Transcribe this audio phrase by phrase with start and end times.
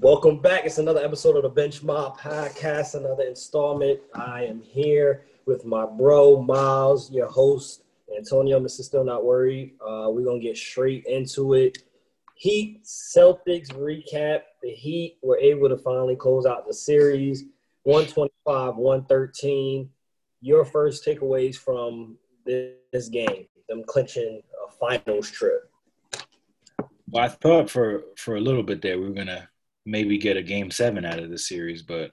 [0.00, 0.64] Welcome back.
[0.64, 4.00] It's another episode of the Bench Mob Podcast, another installment.
[4.12, 7.84] I am here with my bro Miles, your host,
[8.16, 8.58] Antonio.
[8.58, 8.82] Mr.
[8.82, 9.74] Still Not Worried.
[9.80, 11.78] Uh, we're gonna get straight into it.
[12.34, 14.42] Heat Celtics recap.
[14.62, 17.44] The Heat were able to finally close out the series
[17.84, 19.88] 125 113.
[20.40, 25.70] Your first takeaways from this game, them clinching a finals trip.
[27.08, 29.48] Well, I thought for for a little bit there we were gonna
[29.86, 32.12] maybe get a game seven out of the series, but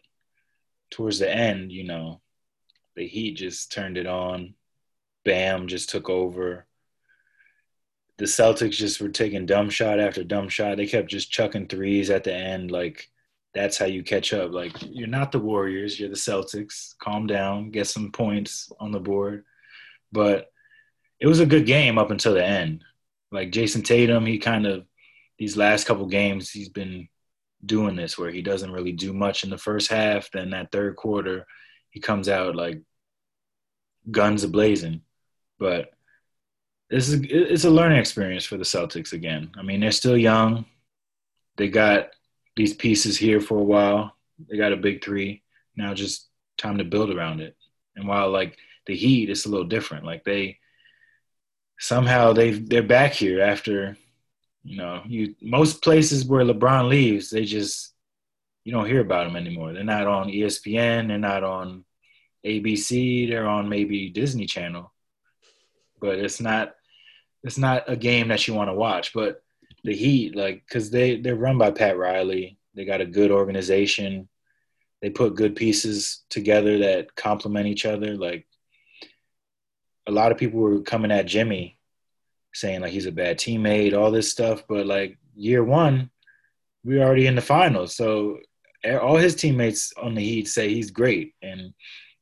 [0.89, 2.21] towards the end, you know,
[2.95, 4.55] the Heat just turned it on.
[5.23, 6.67] Bam just took over.
[8.17, 10.77] The Celtics just were taking dumb shot after dumb shot.
[10.77, 12.69] They kept just chucking threes at the end.
[12.69, 13.09] Like
[13.53, 14.51] that's how you catch up.
[14.51, 16.97] Like you're not the Warriors, you're the Celtics.
[16.99, 19.45] Calm down, get some points on the board.
[20.11, 20.51] But
[21.19, 22.83] it was a good game up until the end.
[23.31, 24.85] Like Jayson Tatum, he kind of
[25.39, 27.07] these last couple games he's been
[27.65, 30.29] doing this where he doesn't really do much in the first half.
[30.31, 31.45] Then that third quarter,
[31.89, 32.81] he comes out like
[34.09, 35.01] guns a blazing.
[35.59, 35.91] But
[36.89, 39.51] this is it's a learning experience for the Celtics again.
[39.57, 40.65] I mean, they're still young.
[41.57, 42.09] They got
[42.55, 44.15] these pieces here for a while.
[44.49, 45.43] They got a big three.
[45.75, 47.55] Now just time to build around it.
[47.95, 50.05] And while like the Heat, it's a little different.
[50.05, 50.57] Like they
[51.79, 53.97] somehow they they're back here after
[54.63, 57.93] you know, you most places where LeBron leaves, they just
[58.63, 59.73] you don't hear about them anymore.
[59.73, 61.07] They're not on ESPN.
[61.07, 61.83] They're not on
[62.45, 63.27] ABC.
[63.27, 64.91] They're on maybe Disney Channel,
[65.99, 66.73] but it's not
[67.43, 69.13] it's not a game that you want to watch.
[69.13, 69.41] But
[69.83, 72.57] the Heat, like, because they they're run by Pat Riley.
[72.75, 74.29] They got a good organization.
[75.01, 78.15] They put good pieces together that complement each other.
[78.15, 78.45] Like
[80.05, 81.79] a lot of people were coming at Jimmy
[82.53, 84.63] saying like he's a bad teammate, all this stuff.
[84.67, 86.09] But like year one,
[86.83, 87.95] we're already in the finals.
[87.95, 88.39] So
[89.01, 91.35] all his teammates on the Heat say he's great.
[91.41, 91.73] And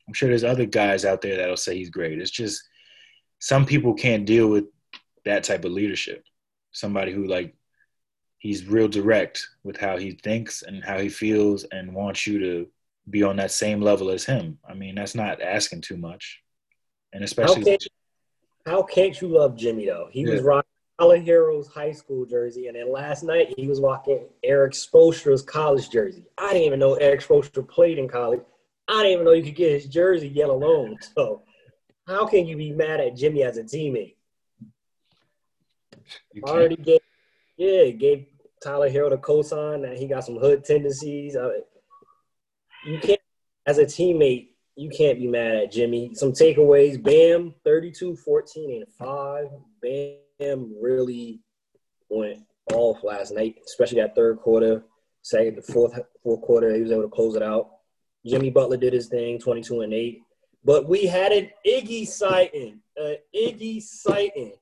[0.07, 2.19] I'm sure there's other guys out there that'll say he's great.
[2.19, 2.61] It's just
[3.39, 4.65] some people can't deal with
[5.25, 6.23] that type of leadership.
[6.71, 7.55] Somebody who like
[8.39, 12.67] he's real direct with how he thinks and how he feels and wants you to
[13.09, 14.59] be on that same level as him.
[14.67, 16.41] I mean, that's not asking too much.
[17.11, 17.77] And especially how
[18.83, 20.09] can't you love Jimmy though?
[20.11, 20.33] He yeah.
[20.33, 20.69] was rocking
[20.99, 25.89] Tyler Herro's high school jersey, and then last night he was rocking Erik Spoelstra's college
[25.89, 26.25] jersey.
[26.37, 28.41] I didn't even know Erik Spoelstra played in college.
[28.87, 30.97] I didn't even know you could get his jersey yet alone.
[31.15, 31.43] So,
[32.07, 34.15] how can you be mad at Jimmy as a teammate?
[36.33, 37.01] You Already gave,
[37.55, 38.25] yeah, gave
[38.63, 41.37] Tyler Herro the cosign that he got some hood tendencies.
[41.37, 41.61] I mean,
[42.85, 43.21] you can't,
[43.65, 44.48] as a teammate,
[44.79, 46.11] you can't be mad at Jimmy.
[46.13, 49.47] Some takeaways Bam, 32, 14, and 5.
[49.81, 51.41] Bam really
[52.07, 52.39] went
[52.71, 54.85] off last night, especially that third quarter.
[55.21, 57.71] Second, the fourth fourth quarter, he was able to close it out.
[58.25, 60.21] Jimmy Butler did his thing, 22 and 8.
[60.63, 64.53] But we had an Iggy sighting, an Iggy sighting.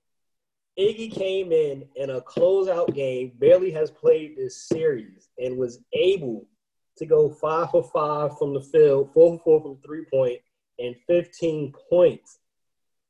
[0.80, 6.48] Iggy came in in a closeout game, barely has played this series, and was able
[6.98, 10.40] to go five for five from the field, four for four from three point,
[10.80, 12.40] and 15 points.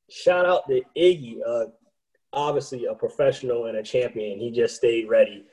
[0.09, 1.65] Shout out to Iggy, uh,
[2.33, 4.39] obviously a professional and a champion.
[4.39, 5.45] He just stayed ready.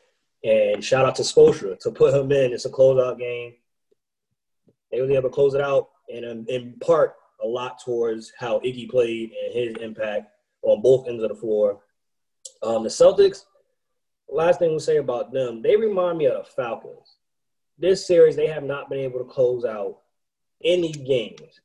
[0.44, 2.52] And shout out to Spoelstra to put him in.
[2.52, 3.54] It's a closeout game.
[4.92, 8.60] They were able to close it out, and um, in part, a lot towards how
[8.60, 10.28] Iggy played and his impact
[10.62, 11.80] on both ends of the floor.
[12.62, 13.44] Um, the Celtics,
[14.28, 17.16] last thing we'll say about them, they remind me of the Falcons
[17.78, 19.98] this series they have not been able to close out
[20.64, 21.60] any games.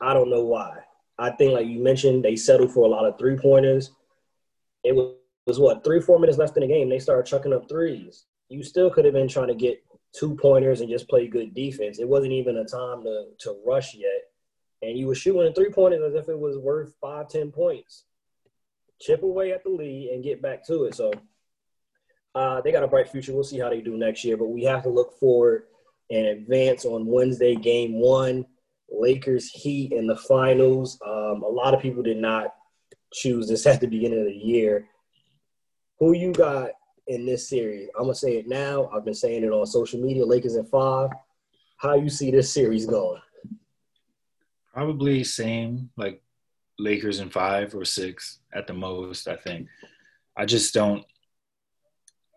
[0.00, 0.78] I don't know why.
[1.18, 3.90] I think, like you mentioned, they settled for a lot of three pointers.
[4.82, 5.14] It was,
[5.46, 6.88] was what three, four minutes left in the game.
[6.88, 8.24] They started chucking up threes.
[8.48, 9.82] You still could have been trying to get
[10.12, 11.98] two pointers and just play good defense.
[11.98, 14.22] It wasn't even a time to to rush yet,
[14.82, 18.04] and you were shooting three pointers as if it was worth five, ten points.
[19.00, 20.94] Chip away at the lead and get back to it.
[20.94, 21.12] So
[22.34, 23.32] uh, they got a bright future.
[23.32, 25.64] We'll see how they do next year, but we have to look forward
[26.10, 28.46] and advance on Wednesday, game one.
[28.92, 30.98] Lakers Heat in the finals.
[31.06, 32.54] Um, a lot of people did not
[33.12, 34.88] choose this at the beginning of the year.
[35.98, 36.70] Who you got
[37.06, 37.88] in this series?
[37.96, 38.88] I'm gonna say it now.
[38.88, 40.24] I've been saying it on social media.
[40.24, 41.10] Lakers in five.
[41.76, 43.20] How you see this series going?
[44.72, 46.22] Probably same like
[46.78, 49.28] Lakers in five or six at the most.
[49.28, 49.68] I think.
[50.36, 51.04] I just don't.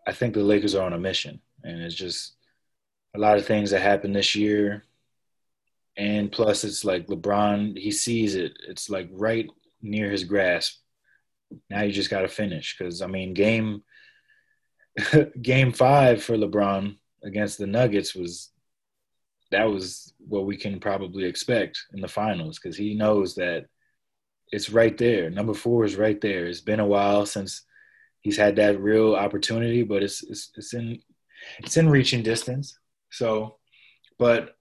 [0.06, 2.34] I think the Lakers are on a mission, and it's just
[3.14, 4.84] a lot of things that happened this year.
[5.96, 8.52] And plus, it's like LeBron, he sees it.
[8.68, 9.48] It's like right
[9.80, 10.80] near his grasp.
[11.70, 13.82] Now you just got to finish because I mean, game
[15.42, 18.50] game five for LeBron against the Nuggets was
[19.50, 23.66] that was what we can probably expect in the finals because he knows that
[24.50, 25.30] it's right there.
[25.30, 26.46] Number four is right there.
[26.46, 27.62] It's been a while since
[28.24, 30.98] he's had that real opportunity, but it's it's, it's in
[31.58, 32.76] it's in reaching distance.
[33.10, 33.58] So,
[34.18, 34.56] but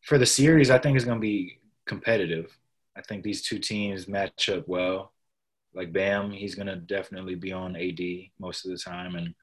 [0.00, 2.58] for the series, I think it's going to be competitive.
[2.96, 5.12] I think these two teams match up well.
[5.74, 8.00] Like Bam, he's going to definitely be on AD
[8.38, 9.34] most of the time, and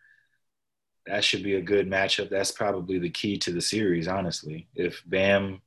[1.06, 2.30] that should be a good matchup.
[2.30, 4.68] That's probably the key to the series, honestly.
[4.76, 5.62] If Bam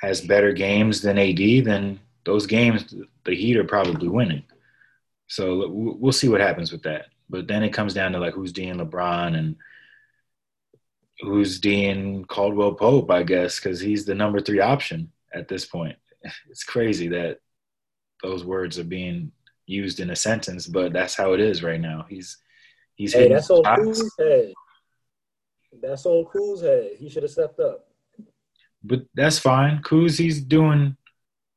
[0.00, 2.94] has better games than AD, then those games,
[3.24, 4.44] the Heat are probably winning.
[5.26, 7.06] So we'll see what happens with that.
[7.30, 9.56] But then it comes down to like who's Dean LeBron and
[11.20, 15.96] who's Dean Caldwell Pope, I guess, because he's the number three option at this point.
[16.48, 17.40] It's crazy that
[18.22, 19.30] those words are being
[19.66, 22.06] used in a sentence, but that's how it is right now.
[22.08, 22.38] He's
[22.94, 24.52] he's hey, that's on Kuz's head.
[25.82, 26.90] That's on Kuz's head.
[26.98, 27.88] He should have stepped up.
[28.82, 29.82] But that's fine.
[29.82, 30.96] Kuz, he's doing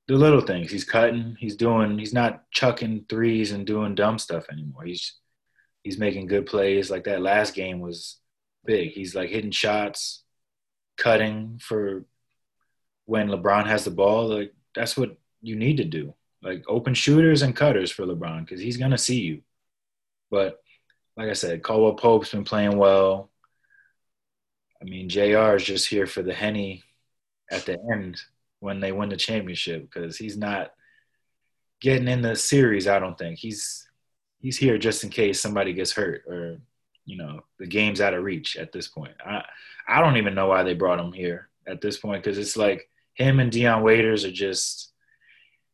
[0.08, 0.72] the little things.
[0.72, 1.36] He's cutting.
[1.40, 1.98] He's doing.
[2.00, 4.84] He's not chucking threes and doing dumb stuff anymore.
[4.86, 5.18] He's
[5.84, 6.90] he's making good plays.
[6.90, 8.20] Like that last game was
[8.66, 8.92] big.
[8.92, 10.24] He's like hitting shots,
[10.98, 12.06] cutting for
[13.06, 14.28] when LeBron has the ball.
[14.28, 16.14] Like that's what you need to do.
[16.42, 19.42] Like open shooters and cutters for LeBron because he's gonna see you.
[20.32, 20.60] But
[21.18, 23.30] like I said, Caldwell Pope's been playing well.
[24.82, 25.56] I mean, Jr.
[25.56, 26.84] is just here for the henny
[27.50, 28.22] at the end
[28.60, 30.72] when they win the championship because he's not
[31.82, 32.88] getting in the series.
[32.88, 33.88] I don't think he's
[34.40, 36.60] he's here just in case somebody gets hurt or
[37.06, 39.14] you know the game's out of reach at this point.
[39.26, 39.44] I
[39.88, 42.90] I don't even know why they brought him here at this point because it's like
[43.14, 44.92] him and Dion Waiters are just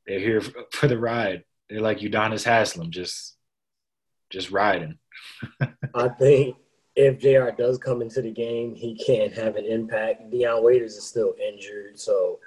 [0.06, 0.42] they're here
[0.72, 1.44] for the ride.
[1.70, 3.36] They're like Udonis Haslem, just
[4.30, 4.98] just riding.
[5.96, 6.58] I think
[6.96, 10.30] if JR does come into the game, he can't have an impact.
[10.30, 12.40] Dion Waiters is still injured, so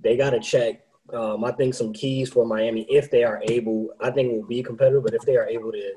[0.00, 0.82] they got to check.
[1.12, 4.62] Um, I think some keys for Miami, if they are able, I think will be
[4.62, 5.04] competitive.
[5.04, 5.92] But if they are able to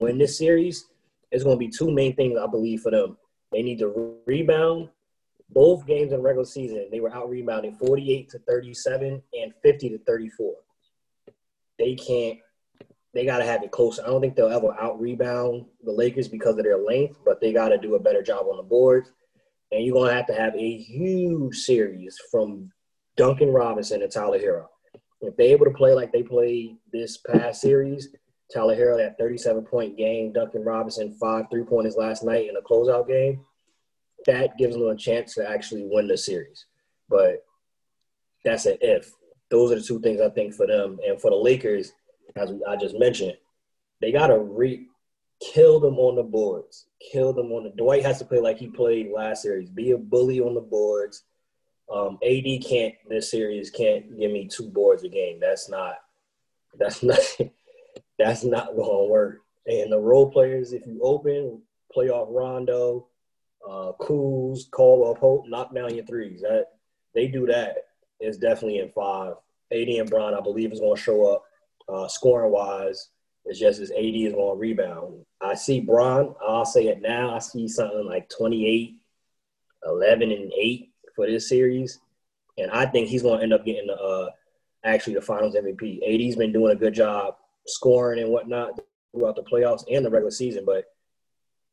[0.00, 0.86] win this series,
[1.30, 3.16] it's going to be two main things I believe for them.
[3.52, 4.88] They need to rebound.
[5.52, 9.98] Both games in regular season, they were out rebounding 48 to 37 and 50 to
[9.98, 10.54] 34.
[11.78, 12.38] They can't.
[13.12, 13.98] They got to have it close.
[13.98, 17.52] I don't think they'll ever out rebound the Lakers because of their length, but they
[17.52, 19.10] got to do a better job on the boards.
[19.72, 22.70] And you're going to have to have a huge series from
[23.16, 24.66] Duncan Robinson and Tyler Herro.
[25.20, 28.08] If they're able to play like they played this past series,
[28.52, 32.62] Tyler Herro that 37 point game, Duncan Robinson five three pointers last night in a
[32.62, 33.44] closeout game,
[34.26, 36.66] that gives them a chance to actually win the series.
[37.08, 37.44] But
[38.44, 39.12] that's an if.
[39.50, 41.92] Those are the two things I think for them and for the Lakers,
[42.36, 43.34] as I just mentioned,
[44.00, 44.86] they gotta re
[45.40, 47.70] kill them on the boards, kill them on the.
[47.70, 51.24] Dwight has to play like he played last series, be a bully on the boards
[51.90, 55.40] um, AD can't this series can't give me two boards a game.
[55.40, 55.96] That's not
[56.78, 57.18] that's not
[58.18, 59.40] that's not gonna work.
[59.66, 61.62] And the role players, if you open
[61.94, 63.08] playoff Rondo,
[63.68, 66.40] uh, Kuz, Caldwell Pope, knock down your threes.
[66.42, 66.66] That
[67.14, 67.76] they do that.
[68.20, 69.34] It's definitely in five.
[69.72, 71.44] AD and Bron, I believe, is going to show up
[71.88, 73.10] uh, scoring wise.
[73.44, 75.24] It's just as AD is going to rebound.
[75.40, 76.34] I see Bron.
[76.46, 77.34] I'll say it now.
[77.34, 78.96] I see something like 28,
[79.86, 80.89] 11, and 8
[81.20, 82.00] for this series,
[82.56, 84.26] and I think he's going to end up getting uh,
[84.84, 86.00] actually the Finals MVP.
[86.02, 87.34] AD's been doing a good job
[87.66, 88.80] scoring and whatnot
[89.12, 90.86] throughout the playoffs and the regular season, but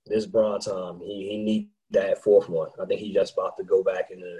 [0.05, 2.69] this Bron time, he he needs that fourth one.
[2.81, 4.39] I think he's just about to go back into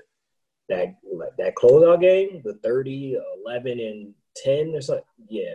[0.67, 5.05] that like that closeout game, the 30, 11, and 10 or something.
[5.29, 5.53] Yeah,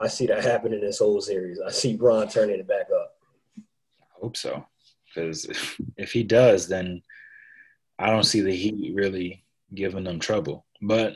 [0.00, 1.60] I see that happening in this whole series.
[1.66, 3.14] I see Bron turning it back up.
[3.58, 4.66] I hope so,
[5.06, 5.46] because
[5.96, 7.00] if he does, then–
[7.98, 10.66] I don't see the Heat really giving them trouble.
[10.82, 11.14] But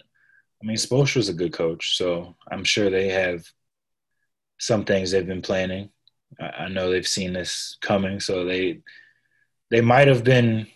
[0.62, 3.44] I mean, Spoelstra's a good coach, so I'm sure they have
[4.58, 5.90] some things they've been planning.
[6.38, 8.80] I know they've seen this coming, so they
[9.70, 10.66] they might have been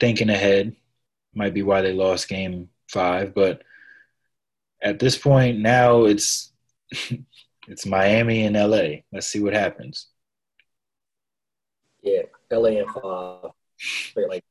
[0.00, 0.74] thinking ahead.
[1.34, 3.62] Might be why they lost Game Five, but
[4.82, 6.52] at this point now it's
[7.68, 9.02] it's Miami and LA.
[9.12, 10.08] Let's see what happens.
[12.02, 13.50] Yeah, LA and five.
[14.16, 14.44] Like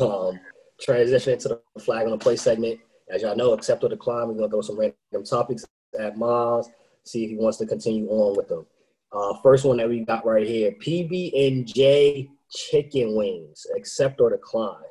[0.00, 0.40] um,
[0.80, 2.80] transition into the flag on the play segment.
[3.08, 4.28] As y'all know, accept or decline.
[4.28, 5.64] We're gonna go some random topics
[5.98, 6.68] at Miles,
[7.04, 8.66] see if he wants to continue on with them.
[9.12, 13.66] Uh, first one that we got right here: PB and J chicken wings.
[13.76, 14.82] Accept or decline.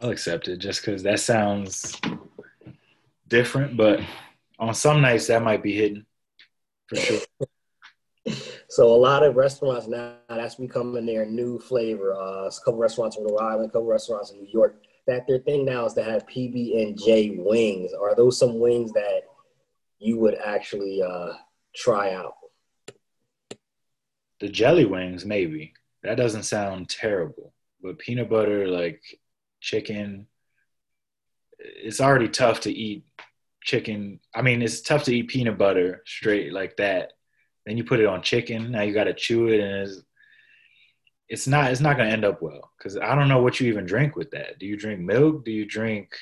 [0.00, 2.00] I'll accept it just because that sounds
[3.26, 4.00] different, but
[4.58, 6.06] on some nights that might be hidden
[6.86, 7.20] for sure.
[8.70, 12.14] So a lot of restaurants now that's becoming their new flavor.
[12.14, 14.82] Uh, a couple restaurants in Rhode Island, a couple restaurants in New York.
[15.06, 17.92] That their thing now is to have PB and J wings.
[17.94, 19.22] Are those some wings that
[19.98, 21.32] you would actually uh,
[21.74, 22.34] try out?
[24.40, 25.72] The jelly wings, maybe.
[26.02, 27.54] That doesn't sound terrible.
[27.82, 29.00] But peanut butter, like
[29.60, 30.26] chicken,
[31.58, 33.04] it's already tough to eat
[33.62, 34.20] chicken.
[34.34, 37.12] I mean, it's tough to eat peanut butter straight like that.
[37.68, 38.70] Then you put it on chicken.
[38.70, 40.00] Now you got to chew it, and it's
[41.28, 43.68] it's not it's not going to end up well because I don't know what you
[43.68, 44.58] even drink with that.
[44.58, 45.44] Do you drink milk?
[45.44, 46.16] Do you drink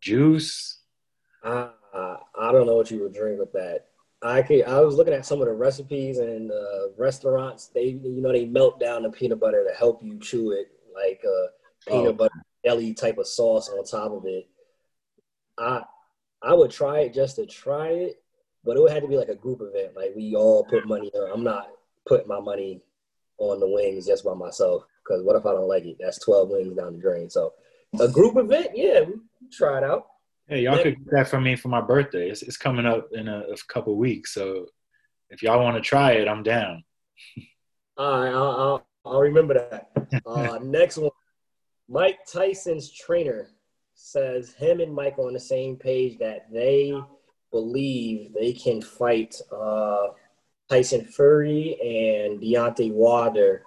[0.00, 0.80] juice?
[1.44, 3.88] Uh, I don't know what you would drink with that.
[4.22, 7.66] I could, I was looking at some of the recipes and uh, restaurants.
[7.66, 11.20] They you know they melt down the peanut butter to help you chew it, like
[11.22, 12.12] uh, peanut oh.
[12.14, 14.48] butter jelly type of sauce on top of it.
[15.58, 15.82] I
[16.42, 18.22] I would try it just to try it,
[18.66, 19.96] but it would have to be like a group event.
[19.96, 21.30] Like we all put money on.
[21.32, 21.68] I'm not
[22.06, 22.82] putting my money
[23.38, 25.96] on the wings just by myself because what if I don't like it?
[26.00, 27.30] That's 12 wings down the drain.
[27.30, 27.54] So
[28.00, 29.14] a group event, yeah, we
[29.52, 30.06] try it out.
[30.48, 32.30] Hey, y'all could get that for me for my birthday.
[32.30, 34.34] It's, it's coming up in a, a couple weeks.
[34.34, 34.66] So
[35.30, 36.84] if y'all want to try it, I'm down.
[37.96, 39.90] All right, I'll, I'll, I'll remember that.
[40.26, 41.10] Uh, next one,
[41.88, 43.50] Mike Tyson's trainer
[43.94, 46.94] says him and Mike on the same page that they
[47.50, 50.08] believe they can fight uh,
[50.68, 53.62] Tyson Fury and Deontay Wilder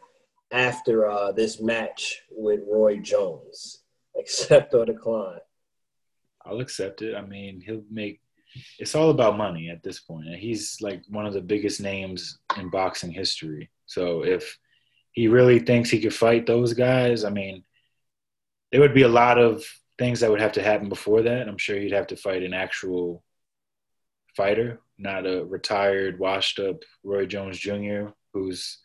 [0.52, 3.84] after uh, this match with Roy Jones.
[4.20, 5.40] Accept or decline?
[6.46, 7.16] I'll accept it.
[7.16, 8.22] I mean, he'll make.
[8.80, 12.72] It's all about money at this point, he's like one of the biggest names in
[12.72, 13.70] boxing history.
[13.86, 14.58] So if
[15.12, 17.64] he really thinks he could fight those guys, I mean,
[18.72, 19.64] there would be a lot of
[20.00, 21.48] things that would have to happen before that.
[21.48, 23.24] I'm sure he'd have to fight an actual
[24.36, 28.08] fighter, not a retired, washed up Roy Jones Jr.
[28.34, 28.80] who's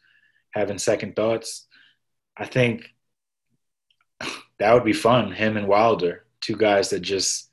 [0.53, 1.67] having second thoughts.
[2.37, 2.95] I think
[4.59, 5.33] that would be fun.
[5.33, 7.51] Him and Wilder, two guys that just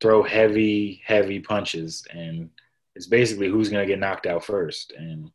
[0.00, 2.50] throw heavy, heavy punches, and
[2.94, 4.92] it's basically who's gonna get knocked out first.
[4.96, 5.30] And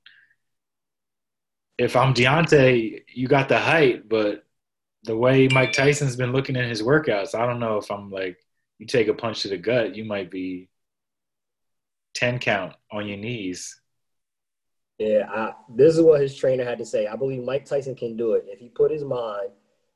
[1.78, 4.44] if I'm Deontay, you got the height, but
[5.04, 8.38] the way Mike Tyson's been looking at his workouts, I don't know if I'm like,
[8.80, 10.70] you take a punch to the gut, you might be
[12.16, 13.80] 10 count on your knees.
[14.98, 17.08] Yeah, I, this is what his trainer had to say.
[17.08, 18.46] I believe Mike Tyson can do it.
[18.48, 19.50] If he put his mind,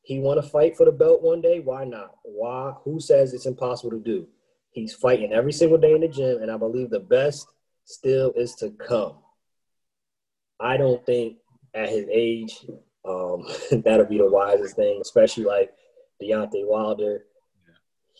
[0.03, 2.15] he want to fight for the belt one day, why not?
[2.23, 2.73] Why?
[2.83, 4.27] Who says it's impossible to do?
[4.71, 7.47] He's fighting every single day in the gym, and I believe the best
[7.85, 9.15] still is to come.
[10.59, 11.38] I don't think
[11.73, 12.65] at his age
[13.05, 13.45] um,
[13.83, 15.71] that'll be the wisest thing, especially like
[16.21, 17.25] Deontay Wilder,
[17.65, 17.75] yeah.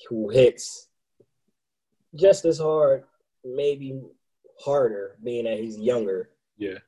[0.10, 0.88] who hits
[2.16, 3.04] just as hard,
[3.56, 4.02] maybe
[4.60, 6.30] harder, being that he's younger.
[6.58, 6.80] Yeah.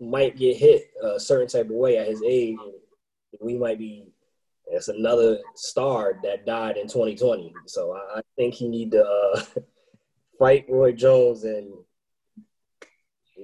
[0.00, 2.58] Might get hit a certain type of way at his age.
[3.40, 4.06] We might be
[4.68, 7.54] it's another star that died in 2020.
[7.66, 9.42] So I, I think he need to uh,
[10.38, 11.72] fight Roy Jones and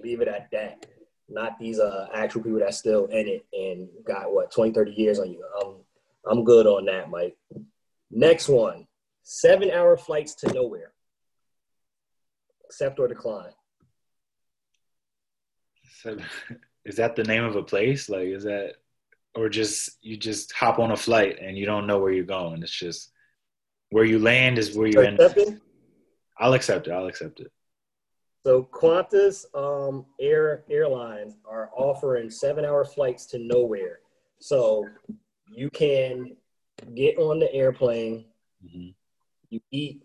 [0.03, 0.87] leave it at that
[1.33, 5.19] not these uh, actual people that's still in it and got what 20, 30 years
[5.19, 5.45] on you.
[5.63, 5.77] I'm
[6.31, 7.37] I'm good on that, Mike.
[8.11, 8.87] Next one,
[9.23, 10.93] seven hour flights to nowhere.
[12.73, 13.53] Accept or decline.
[16.01, 16.17] So,
[16.87, 18.09] is that the name of a place?
[18.09, 18.77] Like, is that,
[19.35, 22.63] or just you just hop on a flight and you don't know where you're going?
[22.63, 23.11] It's just
[23.91, 25.21] where you land is where you end.
[25.21, 25.37] Up.
[26.39, 26.93] I'll accept it.
[26.93, 27.53] I'll accept it.
[28.47, 33.99] So Qantas um, Air Airlines are offering seven-hour flights to nowhere.
[34.41, 34.89] So
[35.55, 36.37] you can
[36.95, 38.25] get on the airplane,
[38.65, 38.89] mm-hmm.
[39.51, 40.05] you eat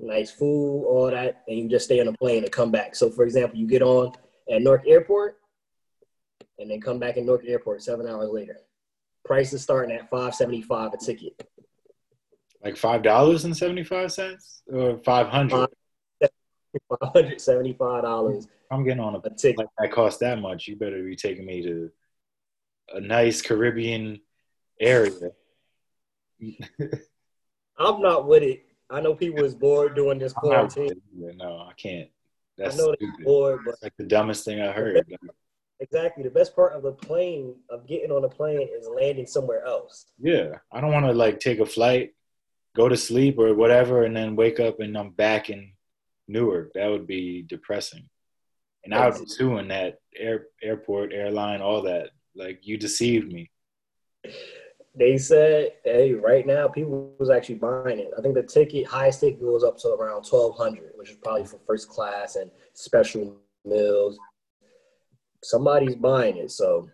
[0.00, 2.94] nice food, all that, and you just stay on the plane and come back.
[2.94, 4.12] So, for example, you get on
[4.50, 5.38] at Newark Airport,
[6.58, 8.56] and then come back in Newark Airport seven hours later.
[9.24, 11.48] Price is starting at five seventy five a ticket.
[12.62, 15.68] Like five dollars and seventy five cents, or five hundred.
[16.90, 18.46] $175.
[18.70, 20.66] I'm getting on a, a ticket like that costs that much.
[20.66, 21.90] You better be taking me to
[22.92, 24.20] a nice Caribbean
[24.80, 25.30] area.
[27.78, 28.64] I'm not with it.
[28.94, 31.02] I know people is bored doing this quarantine.
[31.12, 32.08] No, I can't.
[32.56, 35.04] That's I know they're bored, but like the dumbest thing I heard.
[35.80, 36.22] exactly.
[36.22, 40.06] The best part of the plane, of getting on a plane, is landing somewhere else.
[40.20, 42.14] Yeah, I don't want to like take a flight,
[42.76, 45.72] go to sleep or whatever, and then wake up and I'm back in
[46.28, 46.72] Newark.
[46.74, 48.08] That would be depressing.
[48.84, 52.10] And I was suing that air, airport, airline, all that.
[52.36, 53.50] Like you deceived me.
[54.96, 58.12] They said, hey, right now people was actually buying it.
[58.16, 61.44] I think the ticket, highest ticket goes up to around twelve hundred, which is probably
[61.44, 64.18] for first class and special meals.
[65.44, 66.50] somebody's buying it.
[66.50, 66.88] So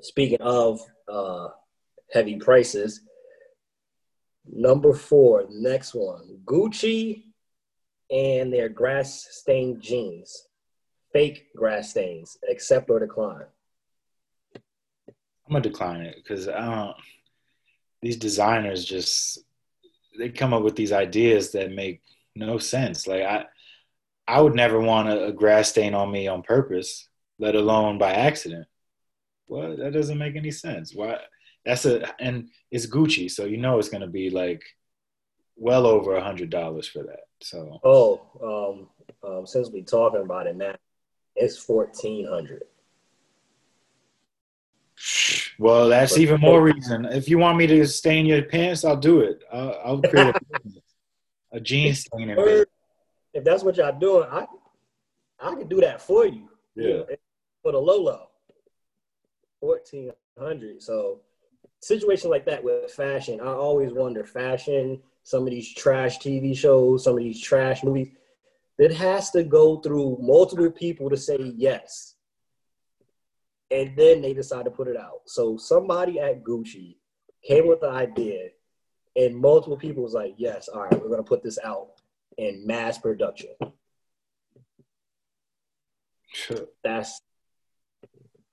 [0.00, 1.48] speaking of uh,
[2.12, 3.02] heavy prices,
[4.46, 7.24] number four, next one, Gucci
[8.10, 10.48] and their grass stained jeans,
[11.12, 13.46] fake grass stains, accept or decline.
[15.46, 16.96] I'm gonna decline it because I don't.
[18.02, 19.40] These designers just
[20.18, 22.02] they come up with these ideas that make
[22.34, 23.06] no sense.
[23.06, 23.44] Like I,
[24.26, 28.12] I would never want a, a grass stain on me on purpose, let alone by
[28.12, 28.66] accident.
[29.48, 30.94] Well, that doesn't make any sense.
[30.94, 31.18] Why?
[31.64, 34.62] That's a and it's Gucci, so you know it's gonna be like
[35.56, 37.24] well over a hundred dollars for that.
[37.42, 38.88] So oh,
[39.24, 40.76] um, um, since we're talking about it now,
[41.36, 42.62] it's fourteen hundred.
[45.60, 47.04] Well, that's but, even more reason.
[47.04, 49.42] If you want me to stain your pants, I'll do it.
[49.52, 50.40] I'll, I'll create a,
[51.58, 52.30] a jean stain.
[53.34, 54.46] If that's what y'all doing, I
[55.38, 56.48] I can do that for you.
[56.74, 57.02] Yeah.
[57.62, 58.30] For the low low,
[59.60, 60.82] fourteen hundred.
[60.82, 61.20] So
[61.80, 65.02] situation like that with fashion, I always wonder fashion.
[65.24, 68.08] Some of these trash TV shows, some of these trash movies,
[68.78, 72.14] it has to go through multiple people to say yes
[73.70, 75.20] and then they decide to put it out.
[75.26, 76.96] So somebody at Gucci
[77.46, 78.48] came with the idea,
[79.16, 81.88] and multiple people was like, "Yes, all right, we're gonna put this out
[82.36, 83.54] in mass production."
[86.32, 86.66] Sure.
[86.82, 87.20] That's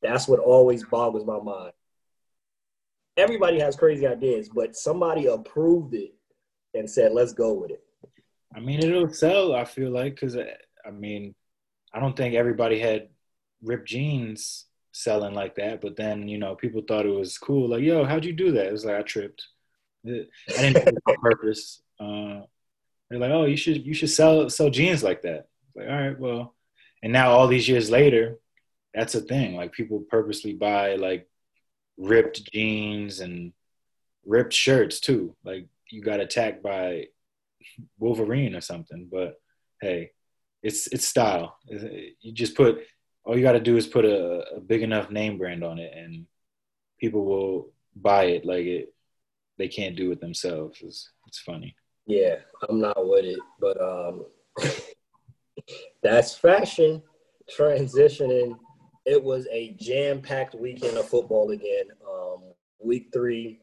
[0.02, 1.74] that's what always boggles my mind.
[3.18, 6.14] Everybody has crazy ideas, but somebody approved it
[6.74, 7.84] and said, "Let's go with it."
[8.56, 9.56] I mean, it'll sell.
[9.56, 10.46] I feel like because uh,
[10.86, 11.34] I mean,
[11.94, 13.10] I don't think everybody had
[13.64, 14.67] ripped jeans
[14.98, 15.82] selling like that.
[15.82, 17.70] But then, you know, people thought it was cool.
[17.70, 18.68] Like, yo, how'd you do that?
[18.68, 19.46] It was like I tripped.
[20.06, 21.82] I didn't do it on purpose.
[22.00, 22.42] Uh,
[23.10, 25.48] they're like, oh, you should you should sell sell jeans like that.
[25.76, 26.56] Like, all right, well,
[27.04, 28.38] and now all these years later,
[28.94, 29.56] that's a thing.
[29.56, 31.28] Like people purposely buy like
[31.98, 33.54] ripped jeans and
[34.26, 35.36] ripped shirts too.
[35.44, 37.08] Like you got attacked by
[38.00, 39.08] Wolverine or something.
[39.12, 39.36] But
[39.82, 40.12] hey,
[40.64, 41.58] it's it's style.
[41.68, 42.80] You just put
[43.28, 45.92] all you got to do is put a, a, big enough name brand on it
[45.94, 46.26] and
[46.98, 48.46] people will buy it.
[48.46, 48.94] Like it
[49.58, 50.80] they can't do it themselves.
[50.82, 51.76] It's, it's funny.
[52.06, 52.38] Yeah
[52.70, 54.26] i'm not with it but um
[56.02, 57.04] that's fashion
[57.56, 58.58] transitioning.
[59.06, 61.88] It was a jam-packed weekend of football again.
[62.10, 63.60] Um week three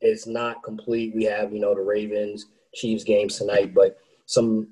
[0.00, 1.14] is not complete.
[1.14, 4.68] We have you know the ravens chiefs games tonight but some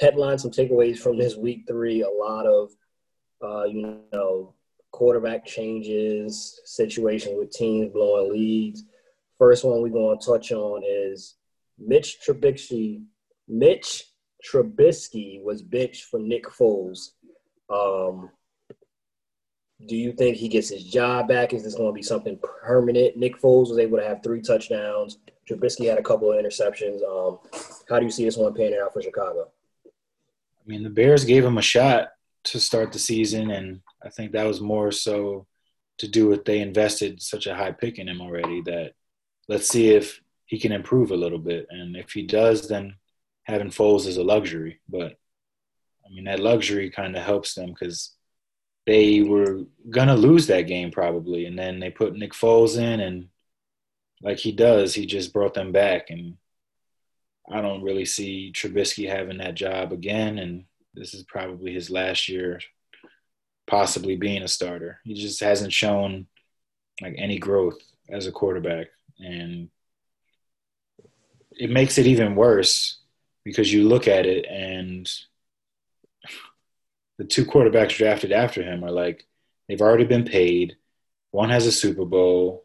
[0.00, 2.72] headlines some takeaways from this week three a lot of
[3.42, 4.54] uh, you know,
[4.92, 8.84] quarterback changes, situation with teams blowing leads.
[9.38, 11.34] First one we're going to touch on is
[11.78, 13.02] Mitch Trubisky.
[13.48, 14.04] Mitch
[14.46, 17.10] Trubisky was benched for Nick Foles.
[17.68, 18.30] Um,
[19.88, 21.52] do you think he gets his job back?
[21.52, 23.16] Is this going to be something permanent?
[23.16, 25.18] Nick Foles was able to have three touchdowns.
[25.48, 27.02] Trubisky had a couple of interceptions.
[27.02, 27.38] Um,
[27.88, 29.48] how do you see this one panning out for Chicago?
[29.84, 32.11] I mean, the Bears gave him a shot
[32.44, 35.46] to start the season, and I think that was more so
[35.98, 38.92] to do with they invested such a high pick in him already that
[39.48, 42.94] let's see if he can improve a little bit, and if he does, then
[43.44, 44.80] having Foles is a luxury.
[44.88, 45.16] But
[46.04, 48.14] I mean, that luxury kind of helps them because
[48.86, 53.28] they were gonna lose that game probably, and then they put Nick Foles in, and
[54.22, 56.36] like he does, he just brought them back, and
[57.50, 62.28] I don't really see Trubisky having that job again, and this is probably his last
[62.28, 62.60] year,
[63.66, 64.98] possibly being a starter.
[65.04, 66.26] He just hasn't shown
[67.00, 67.78] like any growth
[68.10, 69.70] as a quarterback, and
[71.52, 72.98] it makes it even worse
[73.44, 75.10] because you look at it and
[77.18, 79.26] the two quarterbacks drafted after him are like
[79.68, 80.76] they've already been paid.
[81.30, 82.64] One has a Super Bowl.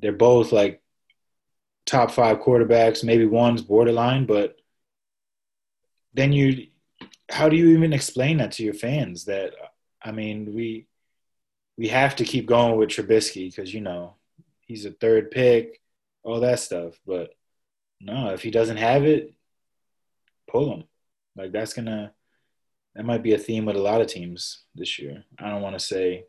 [0.00, 0.82] They're both like
[1.84, 3.04] top five quarterbacks.
[3.04, 4.56] Maybe one's borderline, but
[6.14, 6.68] then you
[7.28, 9.24] how do you even explain that to your fans?
[9.24, 9.52] That
[10.02, 10.86] I mean, we
[11.76, 14.14] we have to keep going with Trubisky because you know
[14.60, 15.80] he's a third pick,
[16.22, 16.98] all that stuff.
[17.06, 17.30] But
[18.00, 19.34] no, if he doesn't have it,
[20.48, 20.84] pull him.
[21.36, 22.12] Like that's gonna
[22.94, 25.24] that might be a theme with a lot of teams this year.
[25.38, 26.24] I don't want to say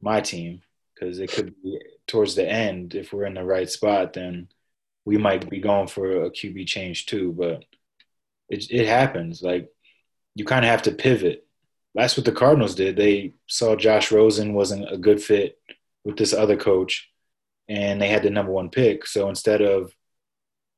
[0.00, 0.62] my team
[0.94, 4.48] because it could be towards the end if we're in the right spot, then
[5.04, 7.32] we might be going for a QB change too.
[7.32, 7.64] But
[8.48, 9.42] it it happens.
[9.42, 9.70] Like
[10.38, 11.44] you kind of have to pivot.
[11.96, 12.94] That's what the Cardinals did.
[12.94, 15.58] They saw Josh Rosen wasn't a good fit
[16.04, 17.10] with this other coach,
[17.68, 19.04] and they had the number one pick.
[19.04, 19.92] So instead of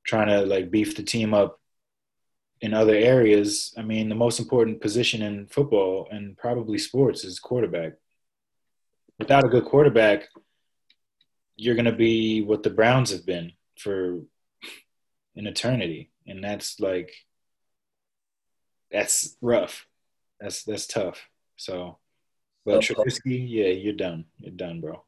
[0.02, 1.60] trying to like beef the team up
[2.62, 7.38] in other areas, I mean, the most important position in football and probably sports is
[7.38, 7.92] quarterback.
[9.18, 10.26] Without a good quarterback,
[11.56, 14.20] you're going to be what the Browns have been for
[15.36, 17.12] an eternity, and that's like
[18.90, 19.86] that's rough.
[20.40, 21.28] That's that's tough.
[21.56, 21.98] So,
[22.64, 24.24] but Trubisky, yeah, you're done.
[24.38, 25.02] You're done, bro.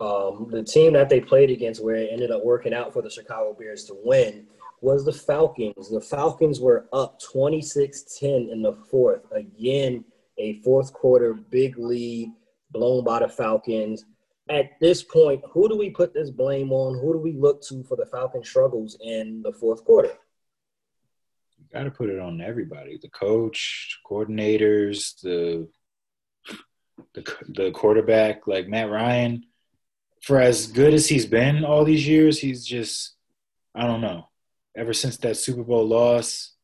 [0.00, 3.10] Um, the team that they played against, where it ended up working out for the
[3.10, 4.46] Chicago Bears to win,
[4.80, 5.90] was the Falcons.
[5.90, 9.30] The Falcons were up 26-10 in the fourth.
[9.30, 10.04] Again,
[10.38, 12.32] a fourth quarter big lead
[12.70, 14.06] blown by the Falcons.
[14.48, 16.98] At this point, who do we put this blame on?
[16.98, 20.12] Who do we look to for the Falcon struggles in the fourth quarter?
[21.72, 25.68] Got to put it on everybody: the coach, coordinators, the
[27.14, 28.46] the the quarterback.
[28.46, 29.44] Like Matt Ryan,
[30.22, 33.14] for as good as he's been all these years, he's just
[33.74, 34.28] I don't know.
[34.76, 36.54] Ever since that Super Bowl loss,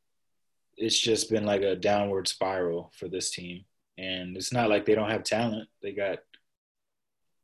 [0.77, 3.65] it's just been like a downward spiral for this team.
[3.99, 5.69] And it's not like they don't have talent.
[5.83, 6.19] They got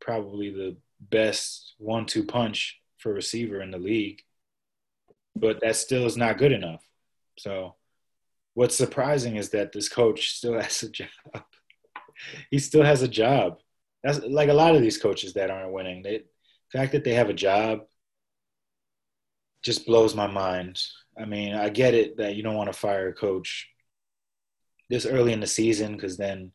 [0.00, 4.22] probably the best one-two punch for receiver in the league,
[5.34, 6.84] but that still is not good enough.
[7.42, 7.74] So,
[8.54, 11.08] what's surprising is that this coach still has a job.
[12.50, 13.58] he still has a job
[14.02, 16.02] that's like a lot of these coaches that aren't winning.
[16.02, 16.18] They,
[16.72, 17.80] the fact that they have a job
[19.62, 20.82] just blows my mind.
[21.18, 23.68] I mean, I get it that you don't want to fire a coach
[24.90, 26.52] this early in the season because then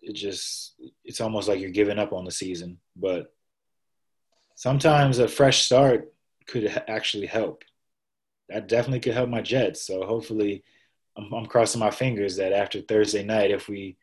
[0.00, 2.78] it just it's almost like you're giving up on the season.
[2.96, 3.32] But
[4.56, 6.12] sometimes a fresh start
[6.48, 7.62] could actually help.
[8.52, 9.82] That definitely could help my Jets.
[9.82, 10.62] So hopefully,
[11.16, 13.96] I'm, I'm crossing my fingers that after Thursday night, if we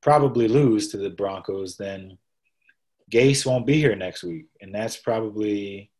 [0.00, 2.18] probably lose to the Broncos, then
[3.10, 4.46] Gase won't be here next week.
[4.60, 5.90] And that's probably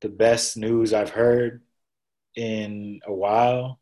[0.00, 1.62] the best news I've heard
[2.34, 3.80] in a while.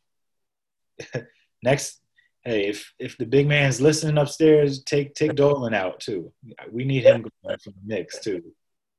[1.63, 2.03] next
[2.45, 6.33] hey, if if the big man's listening upstairs, take take Dolan out too.
[6.71, 8.43] We need him going from the mix too.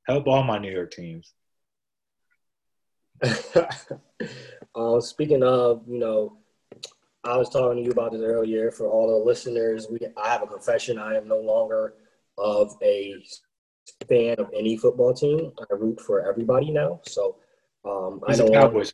[0.06, 1.32] Help all my New York teams.
[4.74, 6.38] uh, speaking of, you know,
[7.24, 8.70] I was talking to you about this earlier.
[8.70, 10.98] For all the listeners, we I have a confession.
[10.98, 11.94] I am no longer
[12.36, 13.14] of a
[14.08, 15.52] fan of any football team.
[15.58, 17.00] I root for everybody now.
[17.04, 17.36] So
[17.84, 18.92] um, He's I know Cowboys.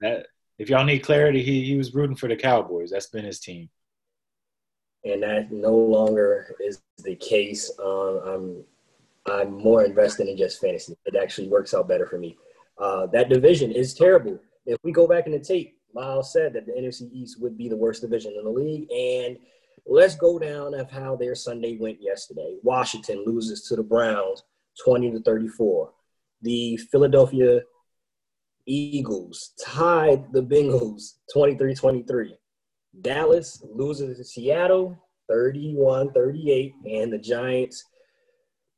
[0.00, 0.26] That
[0.58, 2.90] if y'all need clarity, he he was rooting for the Cowboys.
[2.90, 3.68] That's been his team.
[5.04, 7.70] And that no longer is the case.
[7.82, 8.64] Um, I'm
[9.26, 10.96] I'm more invested in just fantasy.
[11.06, 12.36] It actually works out better for me.
[12.78, 14.38] Uh, that division is terrible.
[14.66, 17.68] If we go back in the tape, Miles said that the NFC East would be
[17.68, 18.90] the worst division in the league.
[18.90, 19.36] And
[19.86, 22.56] let's go down of how their Sunday went yesterday.
[22.62, 24.42] Washington loses to the Browns
[24.84, 25.90] 20 to 34.
[26.42, 27.60] The Philadelphia
[28.66, 32.36] Eagles tied the Bengals 23 23.
[33.00, 34.96] Dallas loses to Seattle
[35.28, 36.74] 31 38.
[36.86, 37.84] And the Giants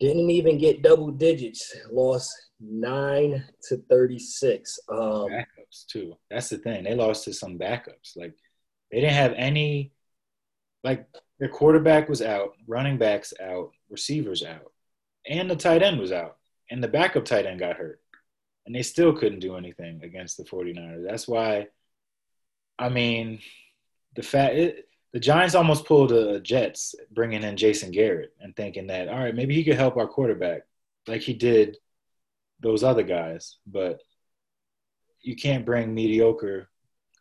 [0.08, 4.78] didn't even get double digits, lost 9 to 36.
[4.88, 6.14] Um, backups, too.
[6.30, 6.84] That's the thing.
[6.84, 8.16] They lost to some backups.
[8.16, 8.34] Like,
[8.90, 9.92] they didn't have any,
[10.82, 11.06] like,
[11.38, 14.72] their quarterback was out, running backs out, receivers out,
[15.28, 16.36] and the tight end was out.
[16.70, 18.00] And the backup tight end got hurt
[18.66, 21.06] and they still couldn't do anything against the 49ers.
[21.06, 21.68] That's why,
[22.78, 23.40] I mean,
[24.16, 28.88] the fact it, the Giants almost pulled a Jets bringing in Jason Garrett and thinking
[28.88, 30.62] that all right, maybe he could help our quarterback
[31.06, 31.76] like he did
[32.58, 34.00] those other guys, but
[35.22, 36.68] you can't bring mediocre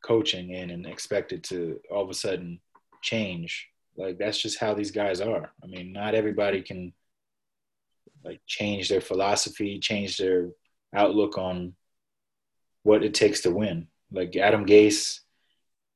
[0.03, 2.59] coaching in and expect it to all of a sudden
[3.03, 3.69] change.
[3.95, 5.53] Like that's just how these guys are.
[5.63, 6.93] I mean, not everybody can
[8.25, 10.49] like change their philosophy, change their
[10.95, 11.75] outlook on
[12.81, 13.87] what it takes to win.
[14.11, 15.19] Like Adam Gase,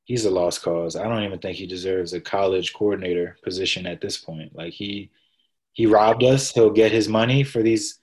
[0.07, 0.95] he's a lost cause.
[0.95, 4.55] I don't even think he deserves a college coordinator position at this point.
[4.55, 5.11] Like he
[5.73, 6.51] he robbed us.
[6.51, 7.99] He'll get his money for these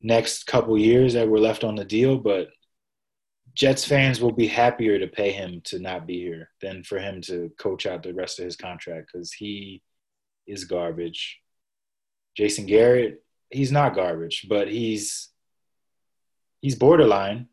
[0.00, 2.50] next couple years that were left on the deal, but
[3.54, 7.22] Jets fans will be happier to pay him to not be here than for him
[7.22, 9.82] to coach out the rest of his contract because he
[10.46, 11.40] is garbage.
[12.36, 15.30] Jason Garrett, he's not garbage, but he's
[16.60, 17.48] he's borderline.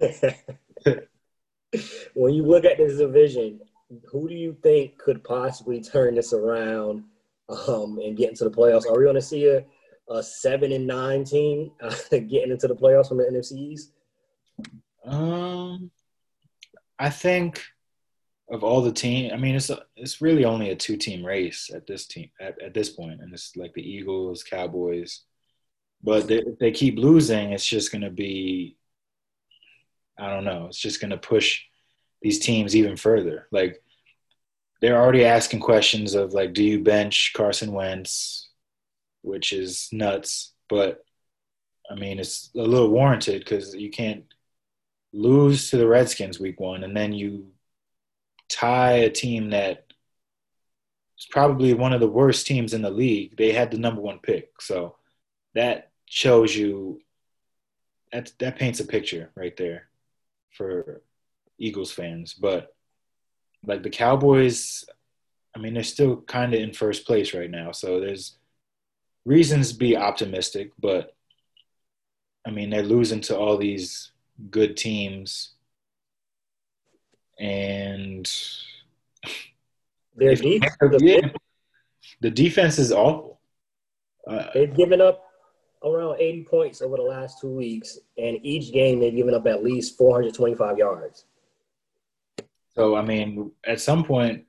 [2.14, 3.60] when you look at this division,
[4.10, 7.04] who do you think could possibly turn this around
[7.68, 8.86] um, and get into the playoffs?
[8.86, 9.64] Are we going to see a,
[10.10, 13.92] a seven and nine team uh, getting into the playoffs from the NFC East?
[15.04, 15.90] Um,
[16.98, 17.62] I think
[18.50, 21.70] of all the team, I mean, it's a, it's really only a two team race
[21.74, 25.22] at this team at, at this point, and it's like the Eagles, Cowboys,
[26.02, 28.76] but they, if they keep losing, it's just going to be,
[30.18, 31.62] I don't know, it's just going to push
[32.20, 33.48] these teams even further.
[33.50, 33.82] Like
[34.80, 38.48] they're already asking questions of like, do you bench Carson Wentz,
[39.22, 41.04] which is nuts, but
[41.90, 44.24] I mean it's a little warranted because you can't
[45.12, 47.48] lose to the Redskins week one and then you
[48.48, 49.92] tie a team that
[51.18, 53.36] is probably one of the worst teams in the league.
[53.36, 54.96] They had the number one pick, so
[55.54, 57.00] that shows you
[58.12, 59.88] that that paints a picture right there
[60.52, 61.02] for
[61.58, 62.34] Eagles fans.
[62.34, 62.74] But
[63.64, 64.84] like the Cowboys,
[65.54, 68.36] I mean, they're still kind of in first place right now, so there's
[69.24, 70.72] reasons to be optimistic.
[70.78, 71.14] But
[72.46, 74.12] I mean, they're losing to all these
[74.50, 75.52] good teams,
[77.38, 78.30] and
[80.16, 81.28] their defense, yeah,
[82.20, 83.40] the defense is awful.
[84.26, 85.31] Uh, they've given up
[85.84, 89.64] around 80 points over the last two weeks, and each game they've given up at
[89.64, 91.24] least 425 yards.
[92.74, 94.44] So, I mean, at some point,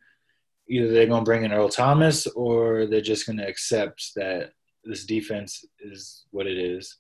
[0.68, 4.52] either they're going to bring in Earl Thomas or they're just going to accept that
[4.84, 6.98] this defense is what it is.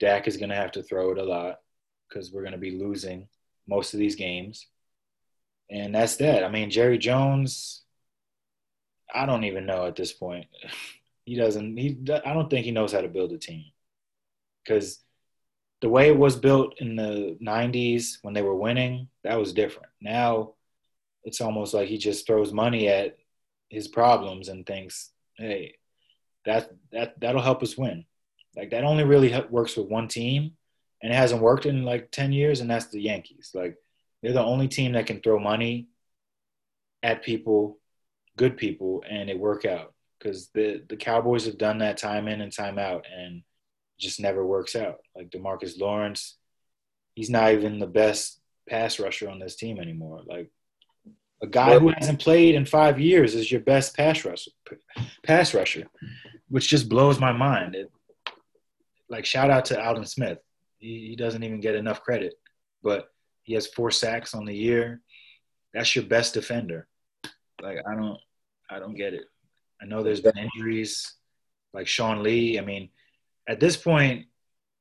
[0.00, 1.56] Dak is going to have to throw it a lot
[2.08, 3.28] because we're going to be losing
[3.68, 4.66] most of these games.
[5.70, 6.44] And that's that.
[6.44, 7.84] I mean, Jerry Jones,
[9.12, 10.46] I don't even know at this point.
[11.24, 11.76] He doesn't.
[11.76, 11.98] He.
[12.24, 13.64] I don't think he knows how to build a team
[14.62, 15.00] because
[15.80, 19.88] the way it was built in the '90s when they were winning, that was different.
[20.00, 20.54] Now
[21.24, 23.16] it's almost like he just throws money at
[23.70, 25.76] his problems and thinks, "Hey,
[26.44, 28.04] that that that'll help us win."
[28.54, 30.52] Like that only really works with one team,
[31.02, 33.50] and it hasn't worked in like ten years, and that's the Yankees.
[33.54, 33.76] Like
[34.22, 35.88] they're the only team that can throw money
[37.02, 37.78] at people,
[38.36, 39.93] good people, and it work out
[40.24, 43.42] because the the Cowboys have done that time in and time out, and
[43.98, 44.98] just never works out.
[45.14, 46.36] Like Demarcus Lawrence,
[47.14, 50.22] he's not even the best pass rusher on this team anymore.
[50.26, 50.50] Like
[51.42, 54.50] a guy who hasn't played in five years is your best pass rusher,
[55.22, 55.84] pass rusher,
[56.48, 57.74] which just blows my mind.
[57.74, 57.90] It,
[59.10, 60.38] like shout out to Aldon Smith,
[60.78, 62.34] he, he doesn't even get enough credit,
[62.82, 63.08] but
[63.42, 65.02] he has four sacks on the year.
[65.74, 66.88] That's your best defender.
[67.60, 68.18] Like I don't,
[68.70, 69.24] I don't get it.
[69.82, 71.14] I know there's been injuries
[71.72, 72.58] like Sean Lee.
[72.58, 72.90] I mean,
[73.48, 74.26] at this point,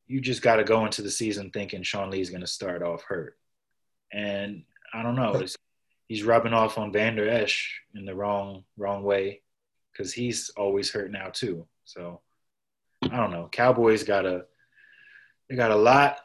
[0.08, 2.84] you just got to go into the season thinking Sean Lee is going to start
[2.84, 3.38] off hurt.
[4.12, 5.43] And I don't know.
[6.08, 9.41] he's rubbing off on Vander Esch in the wrong wrong way
[9.91, 11.65] because he's always hurt now too.
[11.86, 12.21] So
[13.01, 13.49] I don't know.
[13.51, 14.45] Cowboys got a
[15.49, 16.17] they got a lot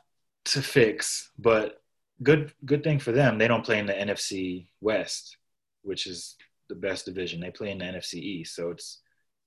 [0.47, 1.81] to fix, but
[2.23, 3.39] good good thing for them.
[3.39, 5.39] They don't play in the NFC West,
[5.83, 6.37] which is
[6.69, 7.41] the best division.
[7.41, 9.01] They play in the NFC East, so it's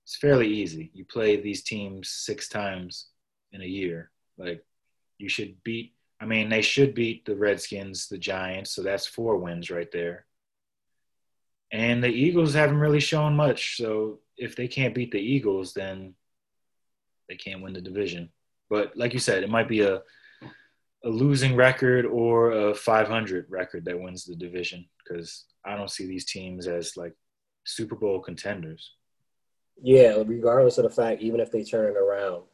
[0.04, 0.90] it's fairly easy.
[0.94, 3.06] You play these teams six times
[3.52, 4.10] in a year.
[4.36, 4.64] Like
[5.18, 5.94] you should beat.
[6.20, 10.26] I mean, they should beat the Redskins, the Giants, so that's four wins right there.
[11.72, 16.14] And the Eagles haven't really shown much, so if they can't beat the Eagles, then
[17.28, 18.30] they can't win the division.
[18.68, 20.02] But like you said, it might be a
[21.04, 26.06] a losing record or a 500 record that wins the division because I don't see
[26.06, 27.14] these teams as like
[27.64, 28.94] Super Bowl contenders.
[29.82, 32.44] Yeah, regardless of the fact, even if they turn it around,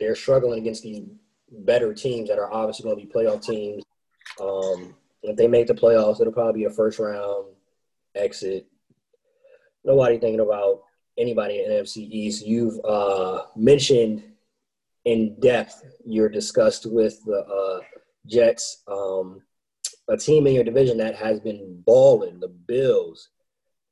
[0.00, 1.02] they're struggling against these
[1.50, 3.84] better teams that are obviously going to be playoff teams.
[4.40, 7.46] Um, if they make the playoffs, it'll probably be a first round
[8.14, 8.66] exit.
[9.84, 10.82] Nobody thinking about
[11.18, 12.46] anybody in NFC East.
[12.46, 14.24] You've uh, mentioned
[15.04, 17.80] in depth your discussed with the uh,
[18.26, 18.82] Jets.
[18.88, 19.03] Um,
[20.08, 23.30] a team in your division that has been balling, the Bills.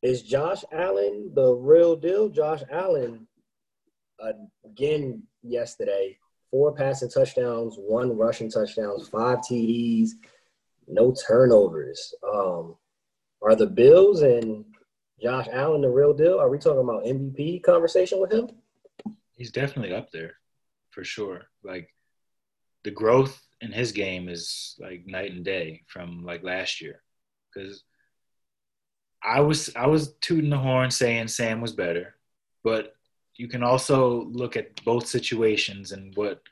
[0.02, 2.28] Is Josh Allen the real deal?
[2.28, 3.26] Josh Allen,
[4.64, 6.18] again yesterday,
[6.50, 10.10] four passing touchdowns, one rushing touchdowns, five TDs,
[10.88, 12.14] no turnovers.
[12.32, 12.76] Um,
[13.40, 14.64] are the Bills and
[15.20, 16.38] Josh Allen the real deal?
[16.38, 18.48] Are we talking about MVP conversation with him?
[19.36, 20.34] He's definitely up there,
[20.90, 21.42] for sure.
[21.64, 21.88] Like
[22.84, 27.00] the growth in his game is like night and day from like last year
[27.54, 27.84] because
[29.22, 32.16] I was I was tooting the horn saying Sam was better,
[32.64, 32.94] but
[33.36, 36.42] you can also look at both situations and what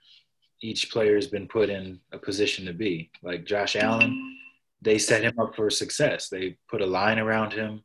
[0.62, 3.10] each player has been put in a position to be.
[3.22, 4.36] Like Josh Allen,
[4.80, 6.28] they set him up for success.
[6.28, 7.82] They put a line around him.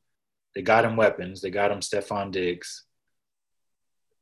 [0.53, 1.41] They got him weapons.
[1.41, 2.83] They got him Stefon Diggs.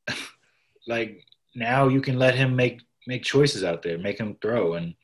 [0.87, 4.73] like now you can let him make make choices out there, make him throw.
[4.73, 4.95] And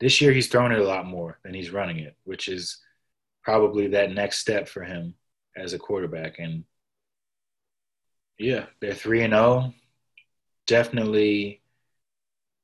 [0.00, 2.78] this year he's throwing it a lot more than he's running it, which is
[3.42, 5.14] probably that next step for him
[5.56, 6.38] as a quarterback.
[6.38, 6.64] And
[8.38, 9.42] yeah, they're three and zero.
[9.42, 9.74] Oh.
[10.66, 11.62] Definitely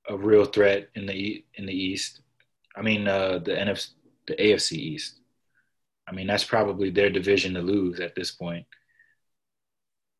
[0.08, 2.20] a real threat in the in the East.
[2.76, 3.90] I mean, uh, the NFC,
[4.26, 5.20] the AFC East.
[6.06, 8.66] I mean, that's probably their division to lose at this point.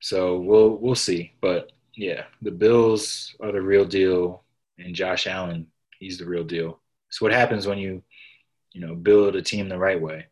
[0.00, 1.33] So we'll we'll see.
[1.40, 4.42] But yeah, the Bills are the real deal,
[4.78, 5.66] and Josh Allen,
[5.98, 6.80] he's the real deal.
[7.09, 8.02] It's what happens when you,
[8.72, 10.26] you know, build a team the right way.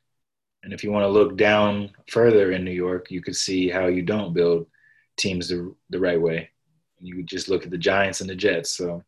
[0.64, 3.86] And if you want to look down further in New York, you could see how
[3.86, 4.66] you don't build
[5.16, 6.50] teams the, the right way.
[7.00, 8.70] You just look at the Giants and the Jets.
[8.70, 9.02] So,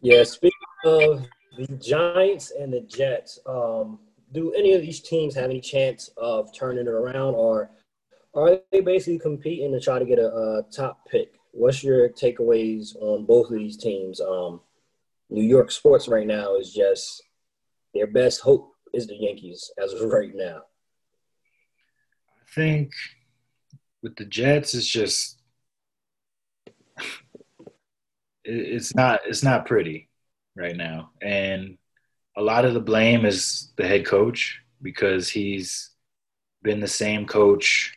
[0.00, 0.22] yeah.
[0.22, 0.52] Speaking
[0.84, 1.26] of
[1.56, 3.98] the Giants and the Jets, um,
[4.32, 7.70] do any of these teams have any chance of turning it around, or
[8.34, 11.34] are they basically competing to try to get a, a top pick?
[11.52, 14.20] What's your takeaways on both of these teams?
[14.20, 14.60] Um,
[15.28, 17.22] New York sports right now is just
[17.94, 20.62] their best hope is the Yankees as of right now.
[22.40, 22.92] I think
[24.02, 25.38] with the Jets, it's just
[28.44, 30.08] it's not it's not pretty
[30.56, 31.78] right now, and
[32.36, 35.90] a lot of the blame is the head coach because he's
[36.62, 37.96] been the same coach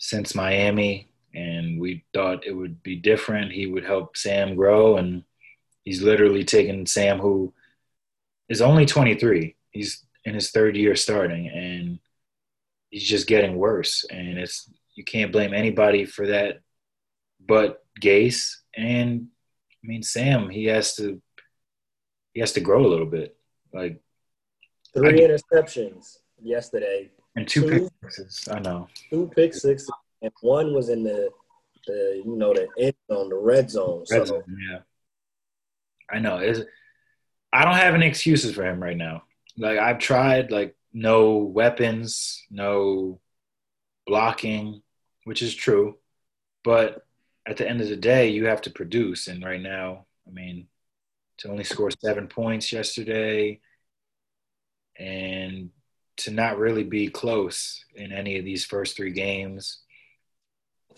[0.00, 3.52] since Miami, and we thought it would be different.
[3.52, 5.22] He would help Sam grow, and
[5.84, 7.52] he's literally taken Sam, who
[8.48, 9.54] is only 23.
[9.70, 11.98] He's in his third year starting, and
[12.88, 14.04] he's just getting worse.
[14.10, 16.60] And it's you can't blame anybody for that,
[17.46, 18.56] but Gase.
[18.74, 19.28] And
[19.84, 21.20] I mean, Sam, he has to
[22.32, 23.36] he has to grow a little bit.
[23.72, 24.00] Like
[24.94, 28.48] three I, interceptions yesterday, and two, two pick sixes.
[28.50, 29.90] I know two pick sixes,
[30.22, 31.30] and one was in the
[31.86, 34.04] the you know the end zone, the red zone.
[34.10, 34.34] Red so.
[34.34, 34.78] zone, yeah.
[36.10, 36.38] I know.
[36.38, 36.60] It's,
[37.52, 39.24] I don't have any excuses for him right now.
[39.56, 43.20] Like I've tried, like no weapons, no
[44.06, 44.82] blocking,
[45.24, 45.96] which is true,
[46.64, 47.06] but
[47.46, 49.28] at the end of the day, you have to produce.
[49.28, 50.66] And right now, I mean,
[51.38, 53.60] to only score seven points yesterday
[54.98, 55.70] and
[56.24, 59.80] to not really be close in any of these first three games.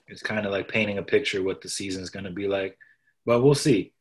[0.06, 2.76] It's kind of like painting a picture what the season's going to be like.
[3.24, 3.92] But we'll see.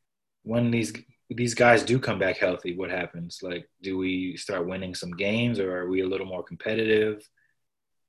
[0.43, 0.93] When these
[1.29, 3.39] these guys do come back healthy, what happens?
[3.41, 7.27] Like, do we start winning some games or are we a little more competitive?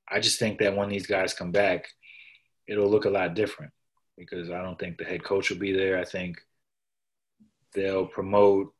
[0.09, 1.87] I just think that when these guys come back,
[2.67, 3.71] it'll look a lot different
[4.17, 5.97] because I don't think the head coach will be there.
[5.97, 6.37] I think
[7.73, 8.73] they'll promote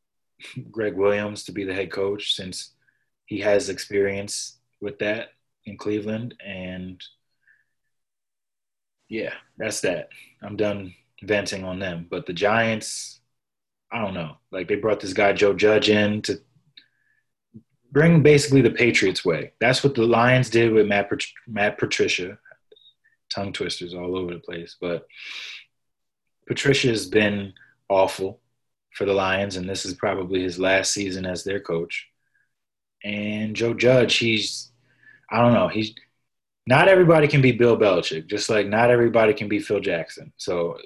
[0.70, 2.74] Gregg Williams to be the head coach since
[3.28, 5.28] he has experience with that
[5.66, 6.34] in Cleveland.
[6.44, 7.00] And
[9.10, 10.08] yeah, that's that.
[10.42, 12.06] I'm done venting on them.
[12.10, 13.20] But the Giants,
[13.92, 14.38] I don't know.
[14.50, 16.40] Like they brought this guy Joe Judge in to
[17.92, 19.52] bring basically the Patriots way.
[19.60, 21.10] That's what the Lions did with Matt
[21.46, 22.38] Matt Patricia.
[23.34, 25.06] Tongue twisters all over the place, but
[26.46, 27.52] Patricia has been
[27.90, 28.40] awful
[28.94, 32.08] for the Lions, and this is probably his last season as their coach.
[33.04, 34.70] And Joe Judge, he's,
[35.30, 35.94] I don't know, he's
[36.66, 40.32] not everybody can be Bill Belichick, just like not everybody can be Phil Jackson.
[40.36, 40.76] So,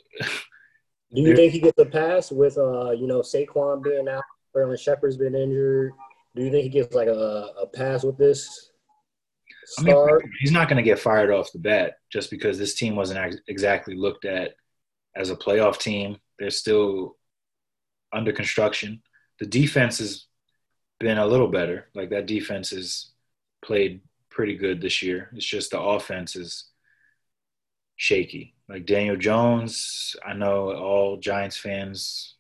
[1.13, 4.77] do you think he gets a pass with, uh, you know, Saquon being out, Sterling
[4.77, 5.93] Shepard's been injured?
[6.37, 8.71] Do you think he gets like a, a pass with this?
[9.79, 9.97] I mean,
[10.41, 13.95] he's not going to get fired off the bat just because this team wasn't exactly
[13.95, 14.55] looked at
[15.17, 16.17] as a playoff team.
[16.39, 17.17] They're still
[18.13, 19.03] under construction.
[19.41, 20.27] The defense has
[21.03, 21.89] been a little better.
[21.95, 23.11] Like that defense has
[23.63, 25.29] played pretty good this year.
[25.35, 26.71] It's just the offense is
[27.97, 28.55] shaky.
[28.69, 32.37] Like Daniel Jones, I know all Giants fans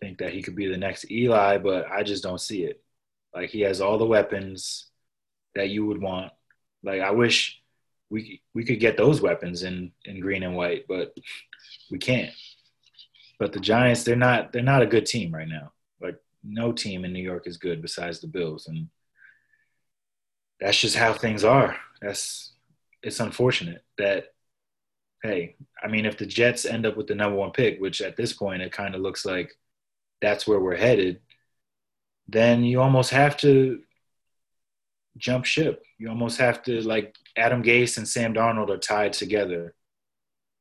[0.00, 2.80] think that he could be the next Eli, but I just don't see it.
[3.34, 4.86] Like he has all the weapons
[5.54, 6.32] that you would want.
[6.82, 7.60] Like I wish
[8.10, 11.14] we we could get those weapons in in green and white, but
[11.90, 12.32] we can't.
[13.38, 15.72] But the Giants, they're not they're not a good team right now.
[16.00, 18.88] Like no team in New York is good besides the Bills, and
[20.60, 21.76] that's just how things are.
[22.00, 22.52] That's
[23.02, 24.32] it's unfortunate that
[25.22, 28.16] hey, I mean, if the Jets end up with the number one pick, which at
[28.16, 29.52] this point it kind of looks like
[30.20, 31.20] that's where we're headed,
[32.28, 33.80] then you almost have to
[35.16, 35.82] jump ship.
[35.98, 39.74] You almost have to like Adam Gase and Sam Darnold are tied together,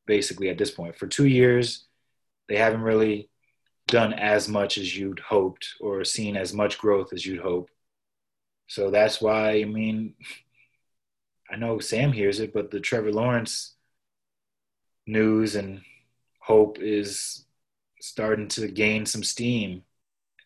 [0.06, 0.96] basically at this point.
[0.96, 1.86] For two years,
[2.50, 3.30] they haven't really
[3.88, 7.70] done as much as you'd hoped or seen as much growth as you'd hope.
[8.68, 10.14] So that's why, I mean,
[11.50, 13.74] I know Sam hears it, but the Trevor Lawrence
[15.06, 15.82] news and
[16.40, 17.46] hope is
[18.02, 19.84] starting to gain some steam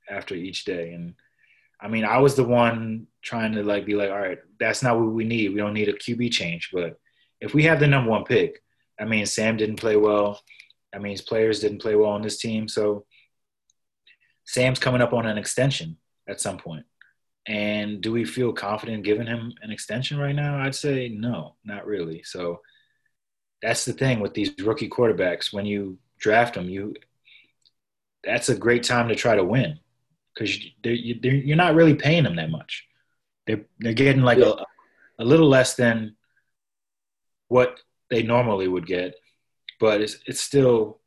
[0.10, 0.94] after each day.
[0.94, 1.16] And
[1.82, 5.00] I mean, I was the one trying to like be like, all right, that's not
[5.00, 5.50] what we need.
[5.50, 6.70] We don't need a QB change.
[6.72, 7.00] But
[7.40, 8.62] if we have the number one pick,
[9.00, 10.40] I mean, Sam didn't play well.
[10.94, 12.68] That means players didn't play well on this team.
[12.68, 13.06] So
[14.46, 16.86] Sam's coming up on an extension at some point.
[17.48, 20.62] And do we feel confident giving him an extension right now?
[20.62, 22.22] I'd say no, not really.
[22.24, 22.62] So
[23.62, 25.52] that's the thing with these rookie quarterbacks.
[25.52, 26.96] When you draft them, you
[28.24, 29.80] that's a great time to try to win
[30.34, 32.88] because you're not really paying them that much.
[33.48, 34.54] They're they're getting like yeah.
[35.20, 36.16] a, a little less than
[37.48, 37.80] what
[38.10, 39.16] they normally would get,
[39.80, 41.00] but it's it's still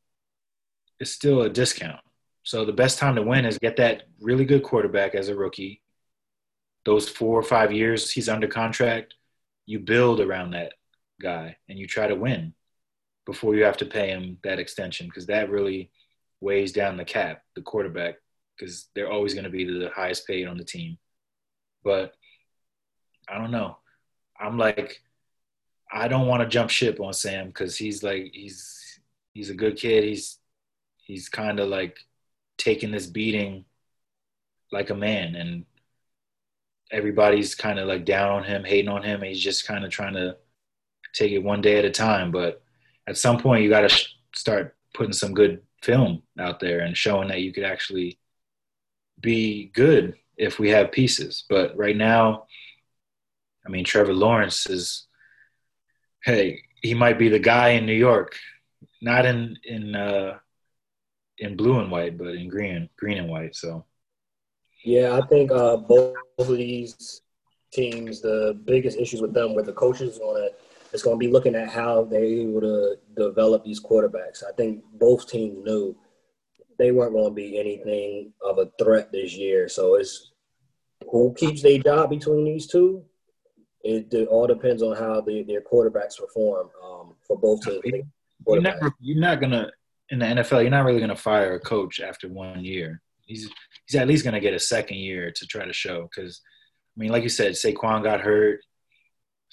[0.98, 2.00] it's still a discount.
[2.44, 5.82] So the best time to win is get that really good quarterback as a rookie.
[6.84, 9.14] Those four or five years he's under contract,
[9.64, 10.74] you build around that
[11.20, 12.52] guy and you try to win
[13.24, 15.90] before you have to pay him that extension because that really
[16.40, 18.16] weighs down the cap, the quarterback,
[18.56, 20.98] because they're always going to be the highest paid on the team.
[21.82, 22.12] But
[23.26, 23.78] I don't know.
[24.38, 25.00] I'm like,
[25.90, 29.00] I don't want to jump ship on Sam because he's like he's
[29.32, 30.04] he's a good kid.
[30.04, 30.38] He's
[30.98, 31.96] he's kind of like
[32.58, 33.64] taking this beating
[34.72, 35.64] like a man, and
[36.90, 39.22] everybody's kind of like down on him, hating on him.
[39.22, 40.36] he's just kind of trying to
[41.12, 42.30] take it one day at a time.
[42.30, 42.62] But
[43.06, 46.96] at some point, you got to sh- start putting some good film out there and
[46.96, 48.18] showing that you could actually
[49.20, 51.44] be good if we have pieces.
[51.48, 52.46] But right now,
[53.66, 55.06] I mean, Trevor Lawrence is,
[56.24, 58.36] hey, he might be the guy in New York,
[59.00, 60.38] not in in uh,
[61.38, 63.54] in blue and white, but in green, green and white.
[63.56, 63.84] So,
[64.84, 67.22] yeah, I think uh, both of these
[67.72, 70.60] teams, the biggest issues with them, with the coaches on it,
[70.92, 74.44] it's going to be looking at how they're able to develop these quarterbacks.
[74.48, 75.96] I think both teams knew
[76.78, 79.68] they weren't going to be anything of a threat this year.
[79.68, 80.30] So it's
[81.10, 83.04] who keeps their job between these two.
[83.82, 88.06] It, it all depends on how the, their quarterbacks perform um, for both teams.
[88.46, 89.70] You're, never, you're not gonna
[90.14, 90.62] in the NFL.
[90.62, 93.02] You're not really gonna fire a coach after one year.
[93.26, 93.50] He's
[93.86, 96.40] he's at least gonna get a second year to try to show because
[96.96, 98.60] I mean, like you said, Saquon got hurt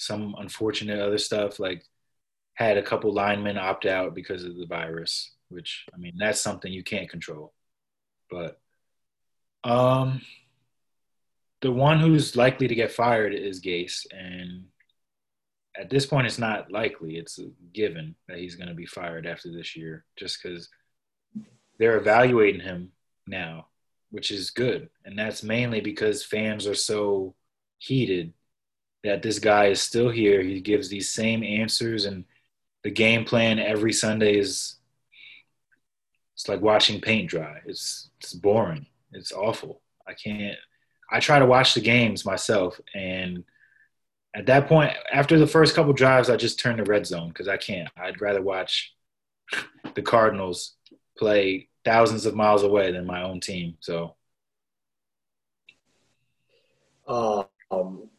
[0.01, 1.83] some unfortunate other stuff like
[2.55, 6.73] had a couple linemen opt out because of the virus which i mean that's something
[6.73, 7.53] you can't control
[8.31, 8.59] but
[9.63, 10.21] um
[11.61, 14.63] the one who's likely to get fired is Gase and
[15.79, 17.39] at this point it's not likely it's
[17.73, 20.69] given that he's going to be fired after this year just cuz
[21.79, 22.91] they're evaluating him
[23.27, 23.67] now
[24.09, 27.35] which is good and that's mainly because fans are so
[27.77, 28.33] heated
[29.03, 30.41] that this guy is still here.
[30.41, 32.25] He gives these same answers, and
[32.83, 34.75] the game plan every Sunday is
[36.35, 37.61] it's like watching paint dry.
[37.65, 38.85] It's it's boring.
[39.11, 39.81] It's awful.
[40.07, 40.57] I can't.
[41.11, 43.43] I try to watch the games myself, and
[44.33, 47.47] at that point, after the first couple drives, I just turn to red zone because
[47.47, 47.89] I can't.
[47.97, 48.93] I'd rather watch
[49.93, 50.75] the Cardinals
[51.17, 53.75] play thousands of miles away than my own team.
[53.81, 54.15] So.
[57.07, 58.09] Uh, um,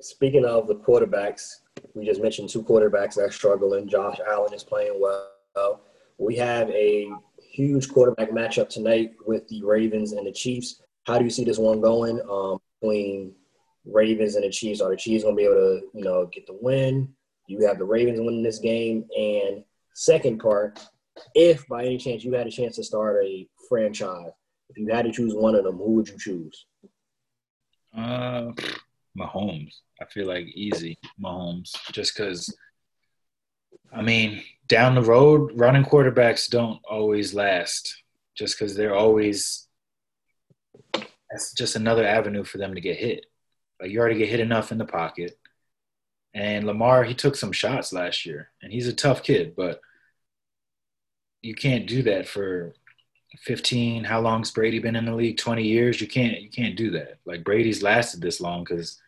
[0.00, 1.60] speaking of the quarterbacks,
[1.94, 3.88] we just mentioned two quarterbacks that are struggling.
[3.88, 5.80] Josh Allen is playing well.
[6.18, 7.08] We have a
[7.40, 10.82] huge quarterback matchup tonight with the Ravens and the Chiefs.
[11.06, 13.32] How do you see this one going um, between
[13.90, 14.80] Ravens and the Chiefs?
[14.80, 17.08] Are the Chiefs going to be able to, you know, get the win?
[17.46, 19.06] You have the Ravens winning this game?
[19.16, 19.64] And
[19.94, 20.78] second part,
[21.34, 24.30] if by any chance you had a chance to start a franchise,
[24.70, 26.66] if you had to choose one of them, who would you choose?
[27.96, 28.52] Uh,
[29.18, 29.74] Mahomes.
[30.00, 32.54] I feel like easy Mahomes, just because.
[33.90, 38.02] I mean, down the road, running quarterbacks don't always last,
[38.36, 39.66] just because they're always.
[41.30, 43.26] That's just another avenue for them to get hit.
[43.80, 45.38] Like you already get hit enough in the pocket,
[46.34, 49.80] and Lamar he took some shots last year, and he's a tough kid, but
[51.42, 52.74] you can't do that for
[53.42, 56.90] 15 how long's brady been in the league 20 years you can't you can't do
[56.90, 59.00] that like brady's lasted this long because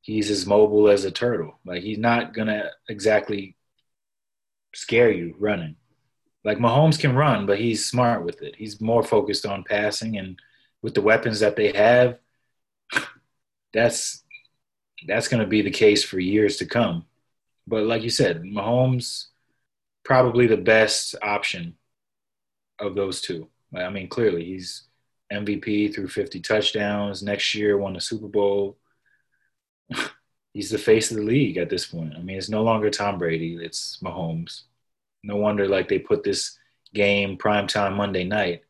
[0.00, 1.58] he's as mobile as a turtle.
[1.64, 3.56] Like he's not gonna exactly
[4.74, 5.76] scare you running.
[6.44, 8.56] Like Mahomes can run, but he's smart with it.
[8.56, 10.38] He's more focused on passing and
[10.82, 12.18] with the weapons that they have,
[13.72, 14.24] that's
[15.06, 17.06] that's gonna be the case for years to come.
[17.66, 19.26] But like you said, Mahomes
[20.04, 21.76] probably the best option
[22.78, 23.48] of those two.
[23.74, 24.84] I mean, clearly he's
[25.32, 27.22] MVP through 50 touchdowns.
[27.22, 28.76] Next year, won the Super Bowl
[30.54, 32.14] he's the face of the league at this point.
[32.16, 34.62] I mean, it's no longer Tom Brady; it's Mahomes.
[35.22, 36.58] No wonder like they put this
[36.94, 38.62] game prime time Monday night,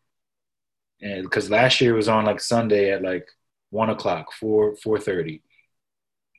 [1.00, 3.28] and because last year was on like Sunday at like
[3.70, 5.42] one o'clock, four four thirty.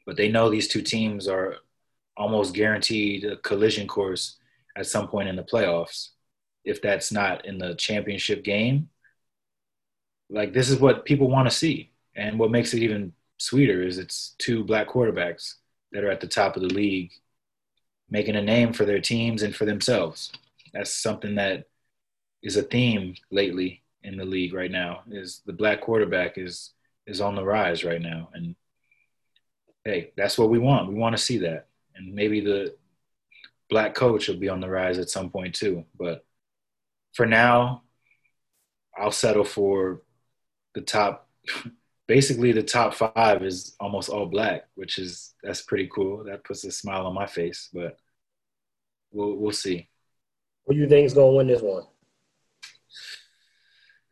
[0.05, 1.57] But they know these two teams are
[2.17, 4.37] almost guaranteed a collision course
[4.75, 6.09] at some point in the playoffs.
[6.63, 8.89] If that's not in the championship game,
[10.29, 11.91] like this is what people want to see.
[12.15, 15.55] And what makes it even sweeter is it's two black quarterbacks
[15.91, 17.11] that are at the top of the league
[18.09, 20.31] making a name for their teams and for themselves.
[20.73, 21.65] That's something that
[22.43, 26.71] is a theme lately in the league right now is the black quarterback is
[27.07, 28.29] is on the rise right now.
[28.33, 28.55] And
[29.83, 30.89] hey that's what we want.
[30.89, 31.67] We want to see that.
[31.95, 32.75] And maybe the
[33.69, 35.85] black coach will be on the rise at some point too.
[35.97, 36.25] But
[37.13, 37.83] for now
[38.97, 40.01] i'll settle for
[40.73, 41.29] the top
[42.07, 46.23] basically the top five is almost all black which is that's pretty cool.
[46.25, 47.97] That puts a smile on my face but
[49.11, 49.87] we'll we'll see.
[50.65, 51.83] Who do you think is going to win this one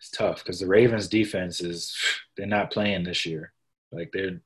[0.10, 1.95] tough because the Ravens defense is
[2.38, 3.53] they're not playing this year.
[3.91, 4.41] Like they're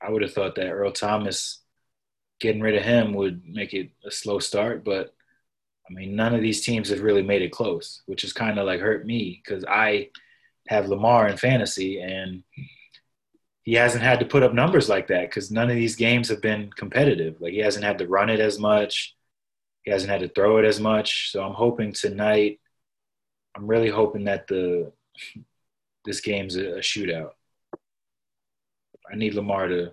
[0.00, 1.60] I would have thought that Earl Thomas
[2.40, 5.14] getting rid of him would make it a slow start, but
[5.88, 8.66] I mean none of these teams have really made it close, which is kind of
[8.66, 10.10] like hurt me because I
[10.68, 12.42] have Lamar in fantasy and
[13.62, 16.40] he hasn't had to put up numbers like that because none of these games have
[16.40, 17.40] been competitive.
[17.40, 19.14] Like he hasn't had to run it as much.
[19.82, 21.30] He hasn't had to throw it as much.
[21.32, 22.60] So I'm hoping tonight
[23.58, 24.92] I'm really hoping that the
[26.04, 27.32] this game's a, a shootout.
[29.10, 29.92] I need Lamar to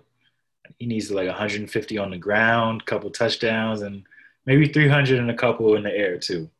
[0.78, 4.04] he needs like 150 on the ground, couple touchdowns, and
[4.44, 6.50] maybe 300 and a couple in the air too.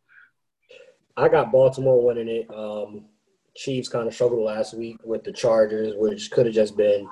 [1.17, 2.51] I got Baltimore winning it.
[2.55, 3.07] Um,
[3.57, 7.09] Chiefs kind of struggled last week with the Chargers, which could have just been,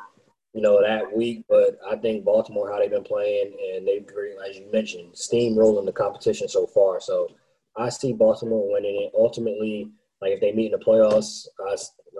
[0.52, 1.44] you know, that week.
[1.48, 4.06] But I think Baltimore, how they've been playing, and they've,
[4.48, 7.00] as you mentioned, steamrolling the competition so far.
[7.00, 7.28] So
[7.76, 9.12] I see Baltimore winning it.
[9.18, 9.90] Ultimately,
[10.24, 11.72] like if they meet in the playoffs, I,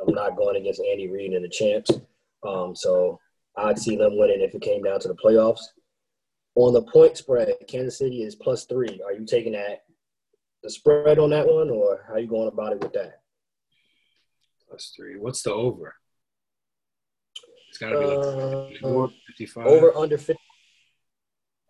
[0.06, 1.90] am not going against Andy Reid and the champs.
[2.46, 3.18] Um, so
[3.56, 5.62] I'd see them winning if it came down to the playoffs.
[6.54, 9.00] On the point spread, Kansas City is plus three.
[9.06, 9.84] Are you taking that
[10.62, 13.22] the spread on that one, or how are you going about it with that?
[14.68, 15.16] Plus three.
[15.16, 15.94] What's the over?
[17.70, 19.66] It's got to be like 54, 55.
[19.66, 20.34] Over under 50.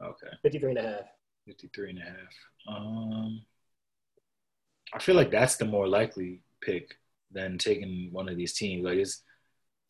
[0.02, 0.36] Okay.
[0.42, 1.00] 53 and a half.
[1.46, 2.76] 53 and a half.
[2.76, 3.42] Um,
[4.92, 6.96] I feel like that's the more likely pick
[7.32, 8.84] than taking one of these teams.
[8.84, 9.22] Like it's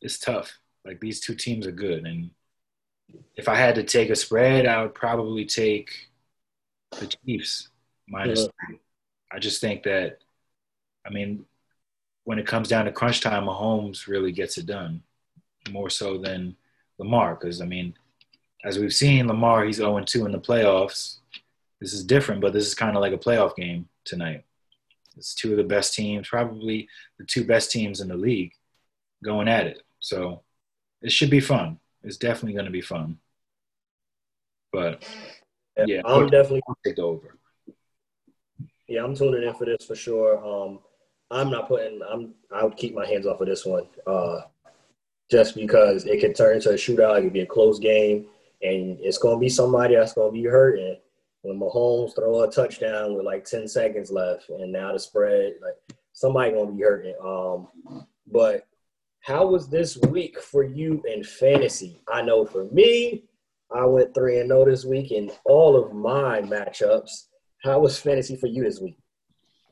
[0.00, 0.58] it's tough.
[0.84, 2.30] Like these two teams are good, and
[3.36, 5.90] if I had to take a spread, I would probably take
[6.98, 7.68] the Chiefs
[8.08, 8.66] minus yeah.
[8.66, 8.80] three.
[9.32, 10.18] I just think that,
[11.06, 11.44] I mean,
[12.24, 15.02] when it comes down to crunch time, Mahomes really gets it done
[15.70, 16.56] more so than
[16.98, 17.34] Lamar.
[17.34, 17.94] Because I mean,
[18.64, 21.18] as we've seen, Lamar he's 0 2 in the playoffs.
[21.80, 24.44] This is different, but this is kind of like a playoff game tonight.
[25.16, 26.88] It's two of the best teams, probably
[27.18, 28.52] the two best teams in the league
[29.22, 29.82] going at it.
[30.00, 30.42] So
[31.02, 31.78] it should be fun.
[32.02, 33.18] It's definitely going to be fun.
[34.72, 35.06] But
[35.86, 37.38] yeah, I'm definitely take over.
[38.88, 40.44] Yeah, I'm tuning in for this for sure.
[40.44, 40.80] Um,
[41.30, 42.00] I'm not putting.
[42.10, 42.34] I'm.
[42.52, 44.40] I would keep my hands off of this one, uh,
[45.30, 47.18] just because it could turn into a shootout.
[47.18, 48.26] It could be a close game,
[48.62, 50.78] and it's going to be somebody that's going to be hurt.
[51.44, 55.98] When Mahomes throw a touchdown with like 10 seconds left and now the spread, like
[56.14, 57.14] somebody gonna be hurting.
[57.22, 57.68] Um,
[58.26, 58.66] but
[59.20, 62.00] how was this week for you in fantasy?
[62.08, 63.24] I know for me,
[63.74, 67.26] I went three and zero oh this week in all of my matchups.
[67.62, 68.96] How was fantasy for you this week?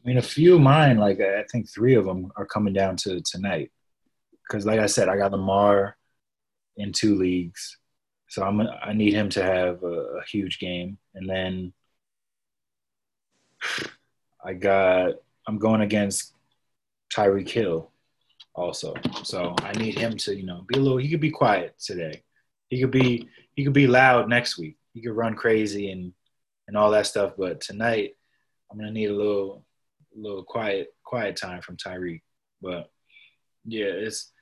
[0.05, 3.23] I mean, a few mine, like I think three of them are coming down to
[3.23, 3.71] tonight.
[4.47, 5.97] Because, like I said, I got Lamar
[6.77, 7.79] in two leagues.
[8.29, 11.73] So I'm I need him to have a, a huge game, and then
[14.45, 15.15] I got
[15.47, 16.35] I'm going against
[17.15, 17.91] Tyreek Hill
[18.55, 18.95] also.
[19.23, 20.99] So I need him to you know be a little.
[20.99, 22.23] He could be quiet today.
[22.69, 24.77] He could be he could be loud next week.
[24.95, 26.13] He could run crazy and
[26.69, 27.35] and all that stuff.
[27.37, 28.17] But tonight
[28.71, 29.65] I'm gonna need a little
[30.15, 32.23] little quiet quiet time from Tyreek.
[32.61, 32.91] But
[33.65, 34.33] yeah, it's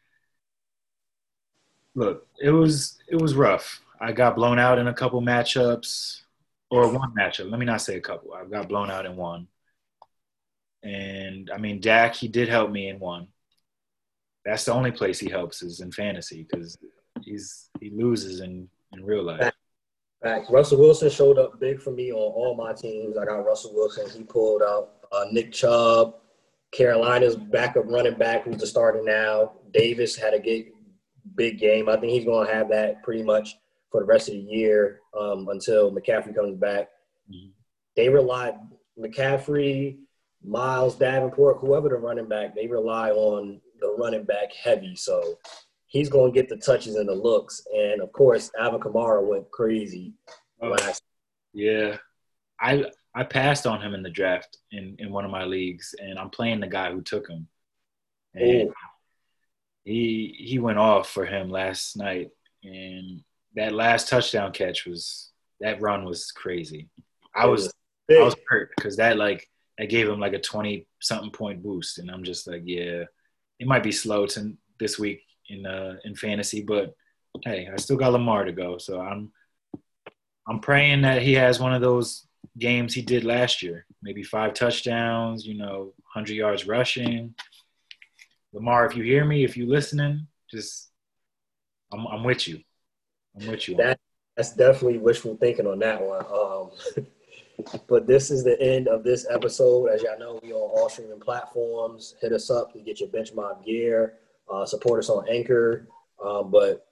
[1.94, 3.80] look, it was it was rough.
[4.00, 6.22] I got blown out in a couple matchups,
[6.70, 7.50] or one matchup.
[7.50, 8.32] Let me not say a couple.
[8.32, 9.48] I've got blown out in one.
[10.82, 13.28] And I mean, Dak, he did help me in one.
[14.44, 16.78] That's the only place he helps is in fantasy because
[17.22, 19.52] he's he loses in in real life.
[20.22, 20.50] Back.
[20.50, 23.16] Russell Wilson showed up big for me on all my teams.
[23.16, 24.08] I got Russell Wilson.
[24.10, 26.16] He pulled out uh, Nick Chubb,
[26.72, 29.52] Carolina's backup running back, who's the starter now.
[29.72, 30.72] Davis had a
[31.34, 31.88] big game.
[31.88, 33.56] I think he's going to have that pretty much
[33.90, 36.88] for the rest of the year um, until McCaffrey comes back.
[37.30, 37.50] Mm-hmm.
[37.96, 38.54] They rely
[38.98, 39.98] McCaffrey,
[40.44, 44.94] Miles Davenport, whoever the running back, they rely on the running back heavy.
[44.96, 45.38] So
[45.86, 47.62] he's going to get the touches and the looks.
[47.74, 50.14] And of course, Alvin Kamara went crazy
[50.62, 51.02] oh, last.
[51.52, 51.96] Yeah,
[52.60, 52.84] I
[53.14, 56.30] I passed on him in the draft in in one of my leagues, and I'm
[56.30, 57.48] playing the guy who took him.
[58.34, 58.74] And Ooh
[59.84, 62.30] he he went off for him last night,
[62.62, 63.22] and
[63.56, 65.30] that last touchdown catch was
[65.60, 66.88] that run was crazy.
[67.34, 67.72] I was
[68.10, 69.48] I was hurt because that like
[69.78, 73.04] that gave him like a twenty something point boost, and I'm just like, yeah,
[73.58, 76.94] it might be slow to this week in uh in fantasy, but
[77.44, 79.32] hey, I still got Lamar to go, so I'm
[80.48, 82.26] I'm praying that he has one of those
[82.58, 87.34] games he did last year, maybe five touchdowns, you know, hundred yards rushing.
[88.52, 90.90] Lamar, if you hear me, if you listening, just
[91.92, 92.60] I'm I'm with you.
[93.38, 93.76] I'm with you.
[93.76, 93.98] That
[94.36, 96.24] that's definitely wishful thinking on that one.
[96.32, 97.06] Um,
[97.88, 99.88] but this is the end of this episode.
[99.88, 102.14] As y'all know, we on all streaming platforms.
[102.20, 104.14] Hit us up to get your bench mob gear.
[104.50, 105.86] Uh, support us on Anchor.
[106.24, 106.86] Um, but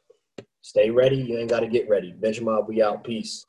[0.63, 1.17] stay ready.
[1.17, 2.13] You ain't got to get ready.
[2.13, 3.05] Bench mob, we out.
[3.05, 3.47] Peace.